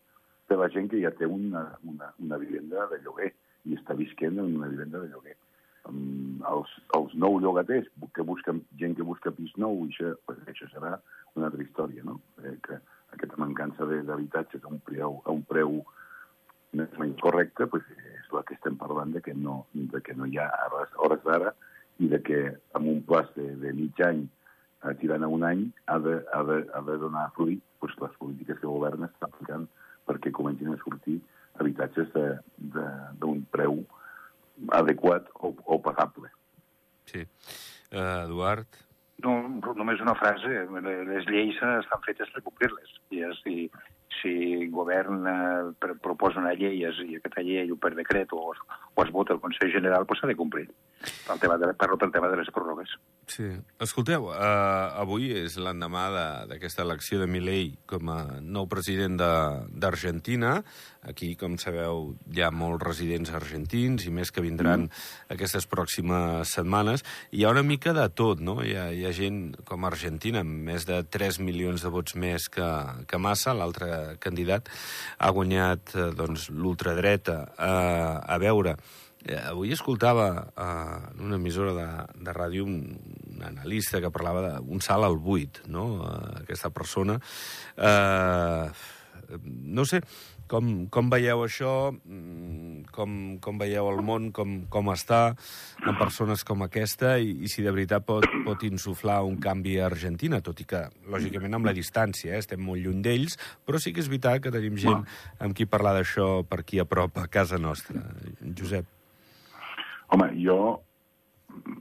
de 0.50 0.58
la 0.58 0.68
gent 0.74 0.90
que 0.90 1.00
ja 1.02 1.12
té 1.14 1.28
una, 1.30 1.62
una, 1.86 2.10
una 2.18 2.38
vivenda 2.42 2.88
de 2.90 2.98
lloguer 3.04 3.30
i 3.68 3.76
està 3.76 3.94
visquent 3.94 4.38
en 4.38 4.56
una 4.58 4.70
vivenda 4.72 5.02
de 5.02 5.10
lloguer. 5.12 5.36
Um, 5.88 6.42
els, 6.50 6.72
els 6.96 7.14
nou 7.16 7.38
llogaters 7.40 7.86
que 8.16 8.24
busquen, 8.26 8.60
gent 8.80 8.96
que 8.98 9.06
busca 9.06 9.32
pis 9.32 9.52
nou, 9.60 9.84
això, 9.86 10.12
pues, 10.28 10.40
això 10.50 10.68
serà 10.72 10.96
una 11.38 11.48
altra 11.48 11.64
història, 11.64 12.04
no? 12.04 12.18
Eh, 12.42 12.56
que 12.66 12.80
aquesta 13.14 13.38
mancança 13.40 13.86
d'habitatges 13.86 14.64
a 14.64 14.72
un 14.72 14.82
preu, 14.86 15.20
a 15.24 15.34
un 15.34 15.42
preu 15.48 15.80
més 16.76 16.92
o 16.94 17.02
menys 17.02 17.18
correcte 17.22 17.66
pues, 17.70 17.86
és 17.98 18.28
la 18.34 18.44
que 18.46 18.54
estem 18.54 18.76
parlant 18.78 19.14
de 19.14 19.22
que 19.24 19.34
no, 19.34 19.64
de 19.74 20.02
que 20.06 20.14
no 20.14 20.28
hi 20.30 20.38
ha 20.38 20.46
hores, 20.68 20.92
hores 21.02 21.24
d'ara 21.24 21.54
i 21.98 22.08
de 22.12 22.20
que 22.26 22.42
amb 22.78 22.92
un 22.92 23.00
plaç 23.06 23.32
de, 23.36 23.48
de 23.62 23.72
mig 23.74 23.98
any 24.06 24.22
eh, 24.26 24.94
tirant 25.00 25.26
a 25.26 25.32
un 25.34 25.46
any 25.46 25.66
ha 25.90 25.98
de, 26.04 26.20
ha 26.34 26.44
de, 26.46 26.60
ha 26.74 26.84
de 26.86 26.98
donar 27.02 27.26
fruit 27.38 27.64
les 28.10 28.18
polítiques 28.20 28.58
que 28.58 28.68
el 28.68 28.76
govern 28.76 29.06
està 29.06 29.30
aplicant 29.30 29.66
perquè 30.10 30.32
comencin 30.34 30.72
a 30.74 30.78
sortir 30.82 31.20
habitatges 31.60 32.12
d'un 33.20 33.42
preu 33.54 33.82
adequat 34.76 35.28
o, 35.40 35.54
o 35.64 35.80
pagable. 35.82 36.30
Sí. 37.10 37.24
Uh, 37.90 38.26
Eduard? 38.26 38.80
No, 39.24 39.34
només 39.76 40.00
una 40.00 40.16
frase. 40.16 40.64
Les 40.80 41.26
lleis 41.28 41.58
estan 41.60 42.04
fetes 42.06 42.30
per 42.32 42.42
complir-les. 42.46 42.92
I 43.12 43.24
si, 43.42 43.56
si 44.20 44.32
el 44.56 44.70
govern 44.72 45.26
eh, 45.28 45.90
proposa 46.00 46.40
una 46.40 46.54
llei 46.56 46.80
i 46.80 47.18
aquesta 47.18 47.44
llei 47.44 47.68
per 47.82 47.92
decret 47.98 48.32
o, 48.32 48.54
o 48.54 49.04
es 49.04 49.12
vota 49.12 49.36
el 49.36 49.42
Consell 49.42 49.74
General, 49.74 50.06
doncs 50.08 50.22
s'ha 50.22 50.30
de 50.30 50.38
complir. 50.38 50.68
El 51.00 51.38
tema 51.40 51.56
de, 51.56 51.72
parlo 51.78 51.96
pel 51.96 52.12
tema 52.12 52.28
de 52.28 52.36
les 52.40 52.50
pròrrogues. 52.52 52.92
Sí. 53.30 53.46
Escolteu, 53.80 54.26
uh, 54.28 54.98
avui 55.00 55.30
és 55.38 55.54
l'endemà 55.62 56.02
d'aquesta 56.50 56.82
elecció 56.84 57.20
de 57.20 57.28
Milei 57.30 57.70
com 57.88 58.10
a 58.12 58.18
nou 58.42 58.66
president 58.68 59.16
d'Argentina. 59.20 60.58
Aquí, 61.08 61.30
com 61.40 61.54
sabeu, 61.62 62.10
hi 62.34 62.42
ha 62.44 62.50
molts 62.52 62.84
residents 62.84 63.32
argentins 63.32 64.04
i 64.04 64.12
més 64.12 64.34
que 64.34 64.44
vindran 64.44 64.88
mm. 64.88 65.04
aquestes 65.36 65.68
pròximes 65.70 66.52
setmanes. 66.58 67.06
Hi 67.32 67.46
ha 67.46 67.54
una 67.54 67.64
mica 67.64 67.94
de 67.96 68.08
tot, 68.12 68.42
no? 68.44 68.58
Hi 68.60 68.74
ha, 68.76 68.88
hi 68.92 69.06
ha 69.08 69.14
gent 69.16 69.42
com 69.64 69.88
Argentina, 69.88 70.44
amb 70.44 70.66
més 70.68 70.84
de 70.90 71.00
3 71.06 71.40
milions 71.46 71.86
de 71.86 71.92
vots 71.94 72.18
més 72.20 72.50
que, 72.52 72.70
que 73.08 73.22
Massa, 73.22 73.56
l'altre 73.56 74.18
candidat, 74.20 74.68
ha 75.16 75.30
guanyat 75.32 75.94
eh, 75.94 76.10
doncs, 76.18 76.50
l'ultradreta. 76.50 77.44
Uh, 77.56 78.18
a 78.26 78.36
veure, 78.42 78.76
Eh, 78.76 79.09
avui 79.44 79.74
escoltava 79.74 80.28
eh, 80.48 81.10
en 81.14 81.26
una 81.26 81.36
emissora 81.36 81.74
de, 81.76 81.88
de 82.24 82.36
ràdio 82.36 82.64
un, 82.64 82.80
un 83.34 83.44
analista 83.44 84.00
que 84.00 84.12
parlava 84.12 84.56
d'un 84.60 84.80
salt 84.84 85.04
al 85.04 85.18
buit, 85.20 85.62
no?, 85.68 85.90
eh, 86.06 86.40
aquesta 86.44 86.72
persona. 86.72 87.20
Eh, 87.76 88.70
no 89.46 89.84
sé, 89.86 90.00
com, 90.50 90.70
com 90.90 91.10
veieu 91.12 91.44
això, 91.44 91.72
mm, 91.92 92.90
com, 92.94 93.16
com 93.42 93.60
veieu 93.60 93.88
el 93.92 94.00
món, 94.06 94.30
com, 94.34 94.56
com 94.72 94.90
està 94.90 95.20
en 95.84 95.98
persones 96.00 96.44
com 96.46 96.64
aquesta 96.66 97.16
i, 97.22 97.36
i 97.44 97.50
si 97.52 97.62
de 97.62 97.72
veritat 97.74 98.06
pot, 98.06 98.26
pot 98.46 98.64
insuflar 98.66 99.20
un 99.26 99.38
canvi 99.42 99.78
a 99.78 99.86
Argentina, 99.90 100.42
tot 100.44 100.62
i 100.64 100.68
que, 100.70 100.84
lògicament, 101.10 101.54
amb 101.54 101.70
la 101.70 101.76
distància, 101.76 102.34
eh, 102.34 102.42
estem 102.42 102.62
molt 102.66 102.82
lluny 102.82 103.02
d'ells, 103.06 103.38
però 103.66 103.80
sí 103.82 103.94
que 103.94 104.02
és 104.02 104.10
veritat 104.10 104.42
que 104.42 104.54
tenim 104.54 104.78
gent 104.80 105.04
amb 105.38 105.54
qui 105.56 105.68
parlar 105.70 105.94
d'això 106.00 106.40
per 106.48 106.64
aquí 106.64 106.82
a 106.82 106.88
prop, 106.88 107.20
a 107.22 107.28
casa 107.30 107.60
nostra. 107.60 108.02
Josep. 108.42 108.99
Home, 110.10 110.30
jo 110.42 110.60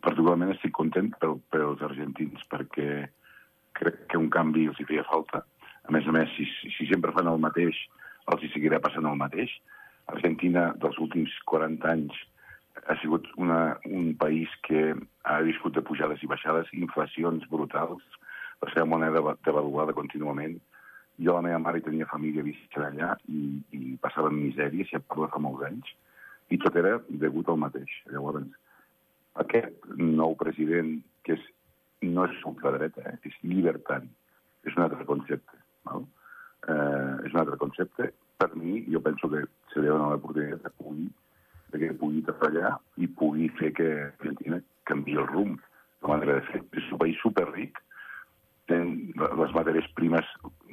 particularment 0.04 0.54
estic 0.54 0.74
content 0.78 1.10
pel, 1.22 1.38
pels 1.54 1.82
argentins 1.86 2.44
perquè 2.52 3.08
crec 3.80 4.04
que 4.12 4.20
un 4.22 4.30
canvi 4.34 4.68
els 4.70 4.80
hi 4.82 4.88
feia 4.90 5.06
falta. 5.08 5.44
A 5.88 5.94
més 5.94 6.08
a 6.08 6.14
més, 6.14 6.30
si, 6.36 6.46
si 6.76 6.88
sempre 6.90 7.14
fan 7.16 7.30
el 7.32 7.42
mateix, 7.42 7.78
els 8.34 8.44
hi 8.44 8.52
seguirà 8.54 8.80
passant 8.84 9.08
el 9.10 9.18
mateix. 9.18 9.54
Argentina, 10.14 10.70
dels 10.82 10.98
últims 11.02 11.34
40 11.50 11.90
anys, 11.90 12.18
ha 12.88 12.96
sigut 13.02 13.26
una, 13.38 13.78
un 13.86 14.14
país 14.18 14.52
que 14.66 14.94
ha 15.26 15.40
viscut 15.46 15.76
de 15.76 15.84
pujades 15.86 16.22
i 16.24 16.30
baixades, 16.30 16.70
inflacions 16.78 17.46
brutals, 17.52 18.04
la 18.62 18.70
seva 18.74 18.86
moneda 18.90 19.24
devaluada 19.46 19.96
contínuament. 19.98 20.58
Jo, 21.20 21.36
la 21.36 21.44
meva 21.46 21.60
mare 21.62 21.82
tenia 21.84 22.08
família 22.10 22.46
visquent 22.46 22.86
allà 22.86 23.16
i, 23.28 23.60
i 23.76 23.98
passava 24.02 24.32
en 24.32 24.40
misèria, 24.40 24.88
si 24.88 25.02
parla 25.12 25.32
fa 25.34 25.42
molts 25.44 25.66
anys, 25.68 25.90
i 26.50 26.58
tot 26.62 26.76
era 26.82 26.98
degut 27.10 27.50
al 27.50 27.60
mateix. 27.62 27.92
Llavors, 28.14 28.48
aquest 29.44 29.90
nou 30.00 30.36
president, 30.40 30.98
que 31.26 31.36
és, 31.38 31.46
no 32.06 32.26
és 32.28 32.46
ultradreta, 32.50 33.04
eh, 33.06 33.18
és 33.30 33.38
llibertari, 33.44 34.10
és 34.68 34.76
un 34.76 34.86
altre 34.86 35.06
concepte. 35.10 35.60
No? 35.90 36.04
Eh, 36.68 37.28
és 37.28 37.34
un 37.34 37.42
altre 37.44 37.60
concepte. 37.62 38.12
Per 38.40 38.50
mi, 38.56 38.86
jo 38.92 39.02
penso 39.04 39.30
que 39.32 39.44
se 39.74 39.82
li 39.82 39.92
dona 39.92 40.14
l'oportunitat 40.14 40.64
de 40.64 40.72
pugui, 40.80 41.10
de 41.70 41.82
que 41.82 41.98
pugui 42.02 42.24
treballar 42.26 42.78
i 42.98 43.10
pugui 43.20 43.50
fer 43.60 43.74
que 43.78 43.90
Argentina 44.08 44.62
canvi 44.90 45.18
el 45.20 45.28
rumb, 45.28 45.60
la 46.02 46.16
manera 46.16 46.40
de 46.40 46.46
fer. 46.48 46.64
És 46.80 46.88
un 46.90 47.02
país 47.02 47.20
superric, 47.22 47.78
tenen 48.70 49.12
les 49.18 49.54
matèries 49.58 49.88
primes 49.98 50.26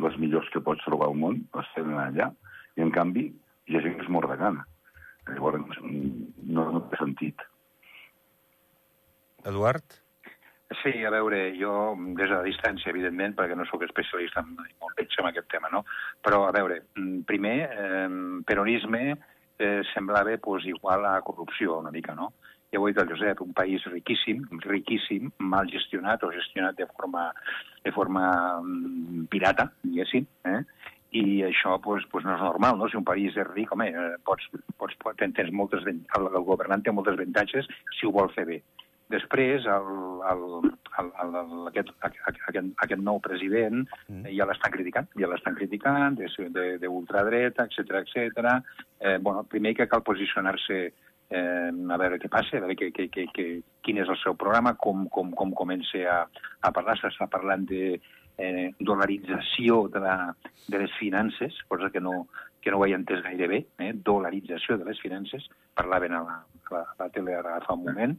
les 0.04 0.16
millors 0.20 0.48
que 0.52 0.62
pots 0.62 0.84
trobar 0.84 1.10
al 1.10 1.18
món, 1.18 1.42
les 1.56 1.68
tenen 1.74 1.98
allà, 2.00 2.30
i 2.76 2.84
en 2.84 2.92
canvi 2.94 3.28
hi 3.66 3.76
ha 3.76 3.82
gent 3.84 3.96
que 3.98 4.06
es 4.06 4.12
mor 4.12 4.28
de 4.30 4.36
gana. 4.40 4.64
Llavors, 5.34 5.78
no, 5.82 6.66
no 6.72 6.82
té 6.90 6.98
sentit. 7.00 7.42
Eduard? 9.46 10.02
Sí, 10.82 11.04
a 11.06 11.10
veure, 11.14 11.52
jo 11.54 11.72
des 12.18 12.26
de 12.26 12.34
la 12.34 12.42
distància, 12.46 12.90
evidentment, 12.90 13.36
perquè 13.38 13.54
no 13.54 13.66
sóc 13.68 13.84
especialista 13.86 14.42
en, 14.42 14.56
molt 14.82 14.98
en 14.98 15.28
aquest 15.30 15.46
tema, 15.52 15.70
no? 15.70 15.84
Però, 16.26 16.42
a 16.48 16.52
veure, 16.54 16.80
mm, 16.96 17.20
primer, 17.28 17.56
eh, 17.70 18.08
peronisme 18.46 19.16
eh, 19.58 19.82
semblava 19.94 20.36
pues, 20.38 20.66
igual 20.66 21.06
a 21.06 21.20
corrupció 21.22 21.78
una 21.78 21.90
mica, 21.90 22.14
no? 22.14 22.32
Ja 22.72 22.80
ho 22.80 22.86
ha 22.86 22.90
dit 22.90 22.98
el 22.98 23.08
Josep, 23.08 23.40
un 23.42 23.54
país 23.54 23.84
riquíssim, 23.86 24.42
riquíssim, 24.66 25.30
mal 25.38 25.70
gestionat 25.70 26.24
o 26.26 26.32
gestionat 26.34 26.76
de 26.76 26.86
forma, 26.86 27.32
de 27.84 27.92
forma 27.92 28.26
mm, 28.60 29.26
pirata, 29.30 29.70
diguéssim, 29.84 30.26
eh? 30.50 30.64
I 31.14 31.42
això 31.46 31.76
pues, 31.82 32.04
pues 32.10 32.24
no 32.24 32.34
és 32.34 32.42
normal, 32.42 32.78
no? 32.78 32.88
Si 32.90 32.98
un 32.98 33.06
país 33.06 33.36
és 33.36 33.46
ric, 33.52 33.72
home, 33.72 33.88
eh, 33.90 34.16
pots, 34.26 34.48
pots, 34.78 34.96
tens 35.20 35.52
moltes, 35.52 35.86
el, 35.86 36.26
el 36.26 36.42
governant 36.48 36.82
té 36.82 36.94
moltes 36.94 37.14
avantatges 37.14 37.68
si 37.98 38.06
ho 38.06 38.12
vol 38.14 38.32
fer 38.34 38.46
bé. 38.48 38.60
Després, 39.08 39.62
el, 39.70 39.88
el, 40.32 40.70
el, 40.98 41.10
el, 41.22 41.66
aquest, 41.70 41.92
aquest, 42.02 42.40
aquest 42.82 43.02
nou 43.06 43.20
president 43.22 43.84
mm. 43.84 44.24
ja 44.34 44.48
l'estan 44.50 44.74
criticant, 44.74 45.06
ja 45.20 45.30
l'estan 45.30 45.54
criticant, 45.54 46.18
d'ultradreta, 46.18 47.68
etc 47.70 48.00
etc. 48.02 48.56
Eh, 48.98 49.18
bueno, 49.22 49.44
primer 49.46 49.76
que 49.78 49.86
cal 49.86 50.02
posicionar-se 50.02 50.80
eh, 51.30 51.70
a 51.70 52.00
veure 52.02 52.18
què 52.18 52.30
passa, 52.32 52.58
a 52.58 52.64
veure 52.64 52.74
que, 52.78 52.90
que, 52.90 53.06
que, 53.14 53.28
que, 53.30 53.46
quin 53.86 54.02
és 54.02 54.10
el 54.10 54.18
seu 54.24 54.34
programa, 54.34 54.74
com, 54.74 55.06
com, 55.12 55.30
com 55.38 55.54
comença 55.54 56.02
a, 56.10 56.18
a 56.66 56.74
parlar. 56.74 56.98
S'està 56.98 57.30
parlant 57.30 57.62
de 57.70 58.00
eh, 58.38 58.72
dolarització 58.78 59.86
de, 59.92 60.00
la, 60.00 60.16
de 60.68 60.78
les 60.78 60.92
finances, 61.00 61.56
cosa 61.68 61.90
que 61.90 62.00
no, 62.00 62.28
que 62.60 62.70
no 62.70 62.80
ho 62.80 62.86
he 62.86 62.94
entès 62.96 63.22
gaire 63.24 63.48
bé, 63.48 63.62
eh? 63.78 63.92
dolarització 63.94 64.78
de 64.78 64.88
les 64.88 65.00
finances, 65.00 65.48
parlaven 65.74 66.16
a 66.16 66.22
la, 66.24 66.40
a 66.42 66.74
la, 66.74 66.82
a 66.82 67.04
la 67.04 67.10
tele 67.14 67.36
ara 67.36 67.60
fa 67.66 67.76
un 67.78 67.84
moment, 67.86 68.16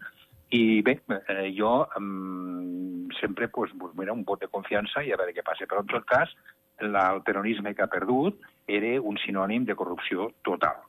i 0.55 0.81
bé, 0.81 1.01
eh, 1.27 1.51
jo 1.57 1.87
um, 1.99 3.09
sempre 3.19 3.49
pues, 3.49 3.71
mira, 3.95 4.13
un 4.13 4.23
vot 4.23 4.39
de 4.39 4.47
confiança 4.47 5.03
i 5.03 5.11
a 5.11 5.17
veure 5.19 5.35
què 5.35 5.43
passa. 5.43 5.67
Però 5.67 5.83
en 5.83 5.89
tot 5.91 6.05
cas, 6.07 6.31
la, 6.79 7.09
el 7.13 7.23
peronisme 7.27 7.73
que 7.75 7.83
ha 7.83 7.91
perdut 7.91 8.39
era 8.67 8.93
un 9.01 9.19
sinònim 9.19 9.65
de 9.67 9.75
corrupció 9.75 10.31
total. 10.47 10.79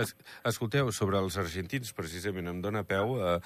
Es, 0.00 0.14
escolteu, 0.44 0.90
sobre 0.92 1.18
els 1.20 1.36
argentins, 1.40 1.92
precisament, 1.96 2.48
em 2.50 2.60
dóna 2.60 2.82
peu, 2.84 3.14
eh, 3.22 3.36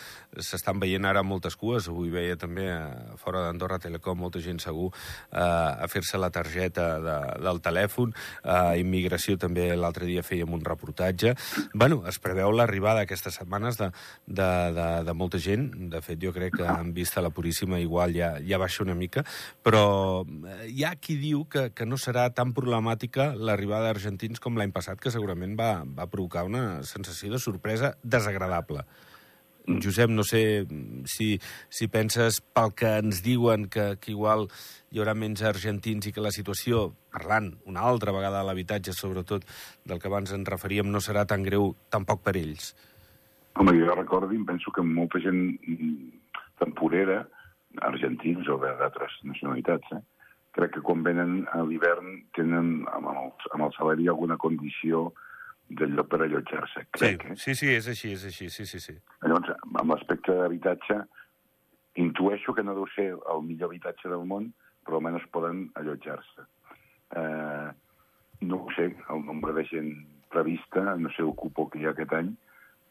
s'estan 0.42 0.80
veient 0.82 1.04
ara 1.06 1.22
moltes 1.22 1.54
cues, 1.56 1.88
avui 1.90 2.10
veia 2.10 2.36
també 2.40 2.66
eh, 2.72 3.16
fora 3.20 3.44
d'Andorra 3.44 3.78
Telecom 3.82 4.18
molta 4.18 4.42
gent 4.42 4.58
segur 4.62 4.88
eh, 4.90 5.38
a 5.38 5.86
fer-se 5.90 6.18
la 6.18 6.32
targeta 6.34 6.86
de, 7.04 7.16
del 7.44 7.60
telèfon, 7.64 8.14
eh, 8.42 8.80
immigració 8.82 9.36
també 9.40 9.68
l'altre 9.78 10.08
dia 10.10 10.24
fèiem 10.26 10.52
un 10.54 10.64
reportatge. 10.64 11.34
bueno, 11.74 12.02
es 12.08 12.18
preveu 12.18 12.50
l'arribada 12.52 13.04
aquestes 13.04 13.38
setmanes 13.38 13.78
de, 13.78 13.90
de, 14.26 14.50
de, 14.74 14.88
de 15.06 15.14
molta 15.14 15.38
gent, 15.38 15.70
de 15.92 16.02
fet 16.02 16.18
jo 16.22 16.34
crec 16.34 16.58
que 16.58 16.66
en 16.66 16.92
vista 16.94 17.22
la 17.22 17.30
Puríssima 17.30 17.78
igual 17.80 18.14
ja, 18.16 18.34
ja 18.42 18.58
baixa 18.58 18.82
una 18.82 18.94
mica, 18.98 19.24
però 19.62 20.24
eh, 20.24 20.66
hi 20.70 20.84
ha 20.84 20.94
qui 20.96 21.18
diu 21.20 21.44
que, 21.50 21.68
que 21.74 21.86
no 21.86 21.98
serà 22.00 22.26
tan 22.34 22.54
problemàtica 22.56 23.32
l'arribada 23.34 23.92
d'argentins 23.92 24.42
com 24.42 24.58
l'any 24.58 24.74
passat, 24.74 24.98
que 25.00 25.12
segurament 25.14 25.54
va, 25.58 25.70
va 25.84 26.08
provocar 26.14 26.46
una 26.46 26.84
sensació 26.86 27.34
de 27.34 27.42
sorpresa 27.42 27.96
desagradable. 28.02 28.86
Mm. 29.66 29.80
Josep, 29.80 30.10
no 30.12 30.24
sé 30.28 30.66
si, 31.08 31.38
si 31.72 31.88
penses 31.88 32.40
pel 32.54 32.74
que 32.76 32.90
ens 33.00 33.22
diuen 33.24 33.68
que, 33.72 33.94
que 33.96 34.12
igual 34.12 34.44
hi 34.92 35.00
haurà 35.00 35.14
menys 35.16 35.42
argentins 35.48 36.06
i 36.06 36.12
que 36.12 36.24
la 36.24 36.32
situació, 36.34 36.90
parlant 37.14 37.54
una 37.70 37.86
altra 37.88 38.12
vegada 38.12 38.42
de 38.42 38.48
l'habitatge, 38.50 38.92
sobretot 38.92 39.46
del 39.88 40.02
que 40.02 40.10
abans 40.10 40.34
ens 40.36 40.50
referíem, 40.52 40.90
no 40.92 41.00
serà 41.00 41.24
tan 41.26 41.46
greu 41.46 41.72
tampoc 41.88 42.20
per 42.26 42.36
ells. 42.40 42.74
Home, 43.56 43.72
jo 43.78 43.94
recordo, 43.94 44.28
penso 44.46 44.72
que 44.74 44.84
molta 44.84 45.20
gent 45.22 45.56
temporera, 46.60 47.22
argentins 47.88 48.48
o 48.50 48.58
d'altres 48.60 49.16
nacionalitats, 49.24 49.96
eh? 49.96 50.02
crec 50.54 50.76
que 50.76 50.84
quan 50.86 51.02
venen 51.02 51.44
a 51.50 51.64
l'hivern 51.66 52.20
tenen 52.36 52.84
amb 52.92 53.08
el, 53.10 53.30
amb 53.56 53.64
el 53.66 53.72
salari 53.74 54.06
alguna 54.08 54.36
condició 54.38 55.08
del 55.68 55.94
lloc 55.96 56.10
per 56.12 56.20
allotjar-se, 56.22 56.86
crec. 56.96 57.22
Sí, 57.24 57.32
eh? 57.32 57.36
sí, 57.36 57.54
sí, 57.60 57.70
és 57.74 57.88
així, 57.88 58.12
és 58.14 58.24
així, 58.28 58.48
sí, 58.52 58.66
sí, 58.68 58.80
sí. 58.80 58.96
Llavors, 59.24 59.54
amb 59.64 59.94
l'aspecte 59.94 60.34
d'habitatge, 60.36 60.98
intueixo 62.04 62.54
que 62.54 62.64
no 62.66 62.74
deu 62.76 62.86
ser 62.94 63.12
el 63.14 63.42
millor 63.46 63.70
habitatge 63.70 64.10
del 64.10 64.26
món, 64.28 64.50
però 64.84 65.00
almenys 65.00 65.26
poden 65.32 65.68
allotjar-se. 65.80 66.46
Eh, 67.16 67.68
no 68.44 68.60
ho 68.60 68.72
sé, 68.76 68.90
el 69.10 69.24
nombre 69.24 69.54
de 69.56 69.64
gent 69.70 69.92
prevista, 70.34 70.96
no 70.96 71.10
sé 71.14 71.22
el 71.22 71.34
cupo 71.38 71.68
que 71.70 71.80
hi 71.80 71.86
ha 71.86 71.94
aquest 71.94 72.12
any, 72.12 72.34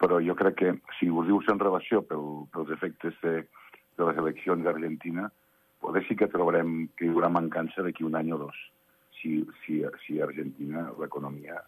però 0.02 0.20
jo 0.24 0.36
crec 0.40 0.56
que 0.60 0.72
si 0.98 1.10
us 1.10 1.28
dius 1.28 1.50
en 1.52 1.62
relació 1.62 2.02
pel, 2.08 2.48
pels 2.54 2.72
efectes 2.76 3.16
de, 3.24 3.44
de 4.00 4.08
les 4.08 4.22
eleccions 4.24 4.64
d'Argentina, 4.66 5.30
poder 5.84 6.04
sí 6.08 6.16
que 6.20 6.32
trobarem 6.32 6.88
que 6.98 7.06
hi 7.06 7.12
haurà 7.12 7.30
mancança 7.30 7.84
d'aquí 7.84 8.08
un 8.08 8.16
any 8.20 8.32
o 8.34 8.40
dos, 8.40 8.58
si, 9.20 9.44
si, 9.64 9.84
si 10.06 10.20
a 10.20 10.26
Argentina 10.28 10.88
l'economia 11.00 11.60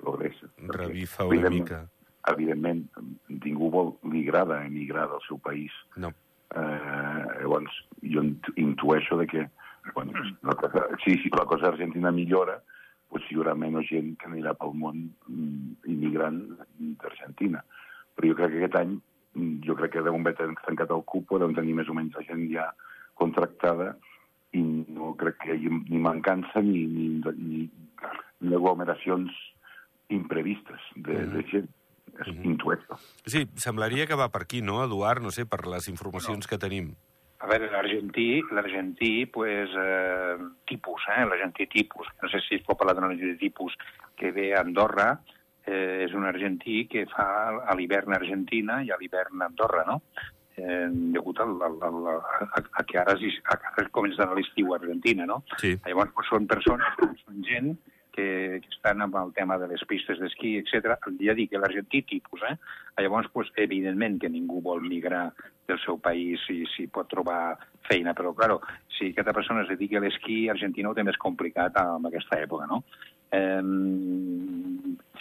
progressa. 0.00 0.50
Revifa 0.76 1.26
una 1.26 1.50
mica. 1.50 1.82
Evidentment, 2.30 2.84
ningú 3.28 3.70
vol, 3.72 3.96
li 4.12 4.22
agrada 4.22 4.60
emigrar 4.66 5.08
del 5.10 5.22
seu 5.26 5.40
país. 5.42 5.74
No. 5.96 6.12
Eh, 6.54 7.24
llavors, 7.40 7.74
jo 8.02 8.22
intueixo 8.60 9.16
de 9.18 9.26
que 9.26 9.48
bueno, 9.94 10.12
la 10.42 10.54
cosa, 10.54 10.86
sí, 11.04 11.16
si 11.18 11.28
la 11.30 11.44
cosa 11.44 11.68
argentina 11.68 12.12
millora, 12.12 12.60
pues 13.10 13.24
hi 13.28 13.36
haurà 13.36 13.52
menys 13.58 13.88
gent 13.90 14.14
que 14.20 14.28
anirà 14.30 14.54
pel 14.56 14.72
món 14.78 15.02
mm, 15.28 15.82
immigrant 15.92 16.38
d'Argentina. 17.02 17.60
Però 18.16 18.30
jo 18.30 18.38
crec 18.38 18.54
que 18.54 18.62
aquest 18.62 18.78
any, 18.80 18.94
mm, 19.34 19.58
jo 19.66 19.76
crec 19.76 19.96
que 19.96 20.04
deuen 20.06 20.24
haver 20.24 20.54
tancat 20.62 20.94
el 20.94 21.04
cupo, 21.04 21.40
deuen 21.42 21.56
tenir 21.58 21.74
més 21.76 21.90
o 21.92 21.96
menys 21.98 22.16
la 22.16 22.24
gent 22.28 22.46
ja 22.52 22.70
contractada, 23.20 23.92
i 24.56 24.62
no 24.62 25.12
crec 25.20 25.38
que 25.42 25.50
hi 25.50 25.56
hagi 25.56 25.74
ni 25.90 26.00
mancança 26.00 26.62
ni, 26.64 26.86
ni, 26.86 27.08
ni, 27.36 27.66
ni 28.40 28.56
aglomeracions 28.56 29.32
imprevistes 30.12 30.80
de, 30.94 31.12
mm 31.12 31.16
-hmm. 31.16 31.32
de 31.32 31.42
gent. 31.50 31.70
És 32.20 32.28
mm 32.28 32.42
-hmm. 32.42 32.44
intueto. 32.44 32.98
Sí, 33.24 33.48
semblaria 33.56 34.06
que 34.06 34.14
va 34.14 34.28
per 34.28 34.42
aquí, 34.42 34.60
no, 34.60 34.84
Eduard? 34.84 35.22
No 35.22 35.30
sé, 35.30 35.46
per 35.46 35.66
les 35.66 35.88
informacions 35.88 36.44
no. 36.44 36.48
que 36.48 36.58
tenim. 36.58 36.94
A 37.42 37.46
veure, 37.46 37.70
l'argentí, 37.70 38.40
l'argentí, 38.52 39.26
pues, 39.26 39.70
eh, 39.74 40.36
tipus, 40.64 41.02
eh, 41.08 41.24
l'argentí 41.26 41.66
tipus, 41.66 42.06
no 42.22 42.28
sé 42.28 42.38
si 42.40 42.54
es 42.54 42.62
pot 42.62 42.78
parlar 42.78 42.94
d'un 42.94 43.04
argentí 43.04 43.36
tipus 43.36 43.76
que 44.14 44.30
ve 44.30 44.54
a 44.54 44.60
Andorra, 44.60 45.20
eh, 45.66 46.04
és 46.06 46.14
un 46.14 46.24
argentí 46.24 46.86
que 46.86 47.06
fa 47.06 47.26
a 47.66 47.74
l'hivern 47.74 48.12
a 48.12 48.20
Argentina 48.20 48.82
i 48.82 48.90
a 48.90 48.98
l'hivern 49.00 49.42
a 49.42 49.46
Andorra, 49.46 49.84
no? 49.86 50.02
Eh, 50.54 50.88
degut 51.16 51.40
al, 51.40 51.56
al, 51.62 51.78
al, 51.82 52.06
a, 52.12 52.62
a 52.78 52.84
que 52.84 52.98
ara, 52.98 53.16
a, 53.16 53.58
ara 53.72 53.88
comença 53.90 54.28
l'estiu 54.34 54.72
a 54.72 54.78
Argentina, 54.78 55.26
no? 55.26 55.42
Sí. 55.56 55.74
Llavors, 55.86 56.12
pues, 56.14 56.28
són 56.28 56.46
persones, 56.46 57.02
són 57.24 57.42
gent 57.48 57.74
que, 58.12 58.60
que 58.62 58.70
estan 58.70 59.02
amb 59.04 59.16
el 59.20 59.32
tema 59.36 59.58
de 59.58 59.68
les 59.72 59.82
pistes 59.88 60.20
d'esquí, 60.20 60.54
etc. 60.60 60.96
Ja 61.20 61.36
dic 61.38 61.56
l'argentí 61.56 62.02
tipus, 62.08 62.44
eh? 62.48 62.56
Llavors, 63.00 63.30
pues, 63.32 63.50
evidentment 63.56 64.20
que 64.20 64.30
ningú 64.30 64.60
vol 64.64 64.84
migrar 64.84 65.30
del 65.68 65.80
seu 65.84 65.98
país 65.98 66.40
si, 66.46 66.62
si 66.76 66.86
pot 66.92 67.08
trobar 67.10 67.56
feina, 67.88 68.14
però, 68.14 68.34
claro, 68.36 68.60
si 68.98 69.10
aquesta 69.10 69.34
persona 69.34 69.64
es 69.64 69.72
dedica 69.72 69.98
a 69.98 70.04
l'esquí, 70.04 70.44
Argentina 70.52 70.90
ho 70.90 70.94
té 70.94 71.04
més 71.06 71.18
complicat 71.18 71.80
en 71.80 72.12
aquesta 72.12 72.38
època, 72.44 72.68
no? 72.70 72.82
Eh, 73.32 73.62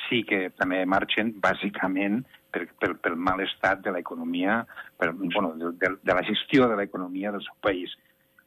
sí 0.10 0.22
que 0.28 0.50
també 0.60 0.84
marxen, 0.86 1.32
bàsicament, 1.40 2.22
per, 2.52 2.68
per, 2.80 2.94
pel 3.00 3.16
mal 3.16 3.40
estat 3.44 3.82
de 3.86 3.94
l'economia, 3.96 4.62
bueno, 5.00 5.54
de, 5.56 5.72
de, 5.80 5.96
de 6.04 6.16
la 6.18 6.24
gestió 6.28 6.68
de 6.68 6.78
l'economia 6.78 7.32
del 7.32 7.44
seu 7.46 7.56
país. 7.64 7.96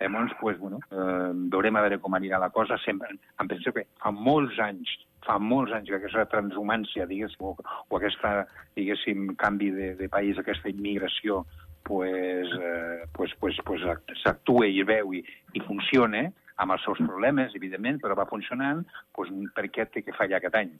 Llavors, 0.00 0.32
pues, 0.40 0.58
bueno, 0.58 0.80
eh, 0.90 1.32
veurem 1.52 1.76
a 1.76 1.82
veure 1.86 2.00
com 2.02 2.14
anirà 2.16 2.38
la 2.42 2.50
cosa. 2.50 2.78
Sempre, 2.84 3.14
em 3.40 3.50
penso 3.50 3.72
que 3.72 3.86
fa 4.02 4.12
molts 4.12 4.58
anys, 4.60 4.90
fa 5.24 5.38
molts 5.38 5.72
anys 5.72 5.90
que 5.90 5.98
aquesta 6.00 6.26
transhumància, 6.32 7.06
diguéssim, 7.10 7.44
o, 7.46 7.54
o 7.88 7.98
aquesta, 8.00 8.44
diguéssim, 8.76 9.34
canvi 9.40 9.70
de, 9.74 9.92
de 10.00 10.08
país, 10.12 10.38
aquesta 10.38 10.72
immigració, 10.72 11.44
pues, 11.84 12.48
eh, 12.60 13.04
pues, 13.12 13.34
pues, 13.40 13.60
pues 13.64 13.84
s'actua 14.22 14.66
i 14.66 14.82
veu 14.88 15.14
i, 15.14 15.22
i 15.54 15.62
funciona, 15.68 16.26
amb 16.56 16.74
els 16.74 16.84
seus 16.86 17.00
problemes, 17.02 17.54
evidentment, 17.58 17.98
però 18.02 18.14
va 18.18 18.28
funcionant, 18.30 18.84
pues, 19.14 19.30
per 19.54 19.66
què 19.74 19.86
té 19.90 20.04
que 20.06 20.14
fallar 20.16 20.38
aquest 20.38 20.58
any? 20.60 20.74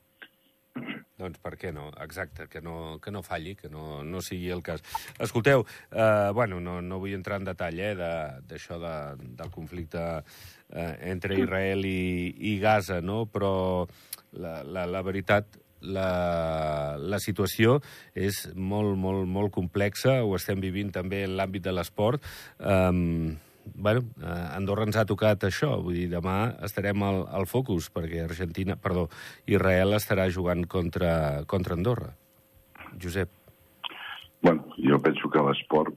Doncs 1.18 1.38
per 1.38 1.54
què 1.58 1.70
no? 1.74 1.88
Exacte, 2.02 2.48
que 2.50 2.60
no, 2.64 2.98
que 3.02 3.12
no 3.14 3.22
falli, 3.22 3.54
que 3.54 3.70
no, 3.70 4.02
no 4.02 4.22
sigui 4.24 4.50
el 4.50 4.64
cas. 4.66 4.82
Escolteu, 5.22 5.64
eh, 5.92 6.30
bueno, 6.34 6.58
no, 6.60 6.80
no 6.82 6.98
vull 7.02 7.14
entrar 7.14 7.38
en 7.38 7.46
detall 7.48 7.78
eh, 7.78 7.94
d'això 7.94 8.80
de, 8.82 8.94
de, 9.20 9.30
del 9.38 9.52
conflicte 9.54 10.02
eh, 10.18 10.94
entre 11.12 11.38
Israel 11.38 11.86
i, 11.86 12.34
i 12.50 12.56
Gaza, 12.62 12.98
no? 13.00 13.24
però 13.30 13.86
la, 14.34 14.62
la, 14.66 14.88
la 14.90 15.04
veritat 15.06 15.60
la, 15.84 16.96
la 16.98 17.20
situació 17.20 17.78
és 18.16 18.44
molt, 18.56 18.96
molt, 18.98 19.28
molt 19.28 19.52
complexa, 19.54 20.22
ho 20.24 20.34
estem 20.38 20.62
vivint 20.62 20.90
també 20.94 21.24
en 21.28 21.36
l'àmbit 21.38 21.66
de 21.66 21.74
l'esport. 21.76 22.24
Um, 22.58 23.36
bueno, 23.74 24.04
eh, 24.20 24.56
Andorra 24.56 24.84
ens 24.88 24.96
ha 24.96 25.06
tocat 25.08 25.46
això, 25.48 25.74
vull 25.82 25.96
dir, 25.96 26.08
demà 26.12 26.54
estarem 26.66 27.02
al, 27.06 27.24
al 27.38 27.46
focus, 27.50 27.90
perquè 27.94 28.24
Argentina, 28.24 28.76
perdó, 28.76 29.08
Israel 29.46 29.96
estarà 29.96 30.28
jugant 30.32 30.66
contra, 30.70 31.44
contra 31.50 31.74
Andorra. 31.78 32.12
Josep. 33.00 33.30
Bueno, 34.42 34.66
jo 34.76 34.98
penso 35.00 35.30
que 35.30 35.42
l'esport, 35.42 35.94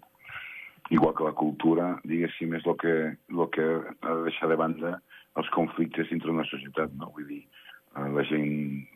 igual 0.90 1.14
que 1.16 1.28
la 1.28 1.36
cultura, 1.36 1.88
diguéssim, 2.08 2.54
és 2.56 2.66
el 2.66 2.78
que, 2.80 2.96
el 3.34 3.50
que 3.52 3.68
ha 4.02 4.14
de 4.14 4.24
deixar 4.30 4.50
de 4.50 4.60
banda 4.60 4.94
els 5.38 5.50
conflictes 5.54 6.10
dintre 6.10 6.32
una 6.32 6.48
societat, 6.48 6.94
no? 6.98 7.12
Vull 7.14 7.28
dir, 7.28 7.44
eh, 7.44 8.08
la 8.16 8.24
gent 8.30 8.88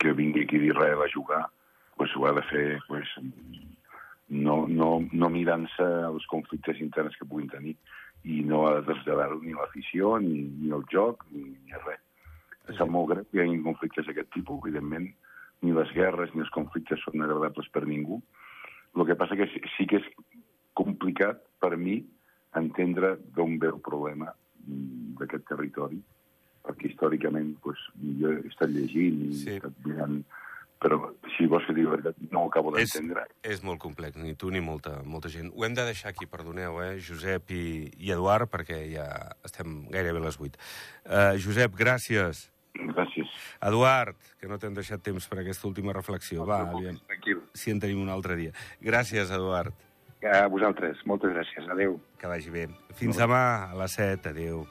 que 0.00 0.14
vingui 0.16 0.46
aquí 0.46 0.58
d'Israel 0.58 1.04
a 1.04 1.12
jugar, 1.12 1.44
pues, 1.98 2.14
ho 2.16 2.26
ha 2.26 2.32
de 2.32 2.42
fer 2.48 2.66
pues, 2.88 3.12
no, 4.28 4.66
no, 4.68 4.90
no 5.12 5.30
mirant-se 5.32 5.86
els 6.08 6.26
conflictes 6.28 6.80
interns 6.84 7.16
que 7.16 7.26
puguin 7.28 7.48
tenir 7.52 7.74
i 8.28 8.42
no 8.44 8.66
ha 8.66 8.74
de 8.76 8.84
traslladar-ho 8.88 9.38
ni 9.40 9.54
l'afició, 9.56 10.16
ni, 10.20 10.42
ni 10.60 10.72
el 10.74 10.84
joc, 10.92 11.24
ni, 11.32 11.54
ni 11.64 11.80
res. 11.86 12.02
Sí. 12.66 12.76
Sap 12.76 12.90
molt 12.92 13.12
greu 13.12 13.24
que 13.28 13.38
hi 13.38 13.44
hagi 13.44 13.62
conflictes 13.64 14.08
d'aquest 14.08 14.32
tipus, 14.34 14.60
evidentment, 14.66 15.08
ni 15.64 15.72
les 15.74 15.92
guerres 15.96 16.34
ni 16.34 16.44
els 16.44 16.52
conflictes 16.54 17.00
són 17.04 17.24
agradables 17.24 17.70
per 17.72 17.86
ningú. 17.86 18.20
El 18.96 19.06
que 19.08 19.16
passa 19.18 19.38
que 19.38 19.48
sí, 19.54 19.86
que 19.88 20.02
és 20.02 20.10
complicat 20.76 21.40
per 21.62 21.76
mi 21.80 22.02
entendre 22.58 23.16
d'on 23.36 23.56
ve 23.62 23.70
el 23.72 23.80
problema 23.84 24.28
mm, 24.32 25.16
d'aquest 25.20 25.48
territori, 25.48 25.98
perquè 26.66 26.90
històricament 26.90 27.54
pues, 27.64 27.80
jo 28.20 28.34
he 28.34 28.44
estat 28.50 28.72
llegint 28.74 29.24
i 29.24 29.32
sí. 29.40 29.48
he 29.54 29.56
estat 29.58 29.80
mirant 29.86 30.20
però 30.82 30.98
si 31.38 31.46
vols 31.46 31.64
que 31.68 31.74
digui 31.76 31.86
la 31.86 31.94
veritat, 31.94 32.18
no 32.32 32.42
ho 32.42 32.50
acabo 32.50 32.72
d'entendre. 32.74 33.24
És, 33.40 33.54
és 33.54 33.64
molt 33.64 33.80
complex, 33.82 34.18
ni 34.18 34.34
tu 34.38 34.50
ni 34.50 34.60
molta, 34.64 34.98
molta 35.06 35.30
gent. 35.32 35.52
Ho 35.54 35.64
hem 35.64 35.76
de 35.78 35.86
deixar 35.86 36.10
aquí, 36.10 36.26
perdoneu, 36.26 36.80
eh, 36.82 36.98
Josep 36.98 37.54
i, 37.54 37.64
i 37.96 38.12
Eduard, 38.14 38.50
perquè 38.50 38.82
ja 38.90 39.08
estem 39.46 39.84
gairebé 39.92 40.18
a 40.18 40.26
les 40.26 40.38
8. 40.42 40.58
Uh, 41.06 41.34
Josep, 41.40 41.78
gràcies. 41.78 42.48
Gràcies. 42.78 43.30
Eduard, 43.64 44.18
que 44.38 44.50
no 44.50 44.58
t'hem 44.58 44.74
deixat 44.76 45.02
temps 45.02 45.26
per 45.30 45.40
aquesta 45.42 45.66
última 45.70 45.94
reflexió. 45.96 46.42
No, 46.42 46.50
Va, 46.50 46.60
aviam. 46.74 46.98
Tranquil. 47.10 47.42
Si 47.54 47.74
en 47.74 47.82
tenim 47.82 48.02
un 48.02 48.10
altre 48.12 48.36
dia. 48.38 48.54
Gràcies, 48.84 49.30
Eduard. 49.34 49.74
A 50.26 50.46
vosaltres. 50.50 50.98
Moltes 51.06 51.30
gràcies. 51.30 51.66
Adéu. 51.70 52.00
Que 52.18 52.30
vagi 52.30 52.50
bé. 52.50 52.66
Fins 52.98 53.18
demà 53.18 53.42
a 53.70 53.78
les 53.78 53.94
7. 53.98 54.34
Adéu. 54.34 54.66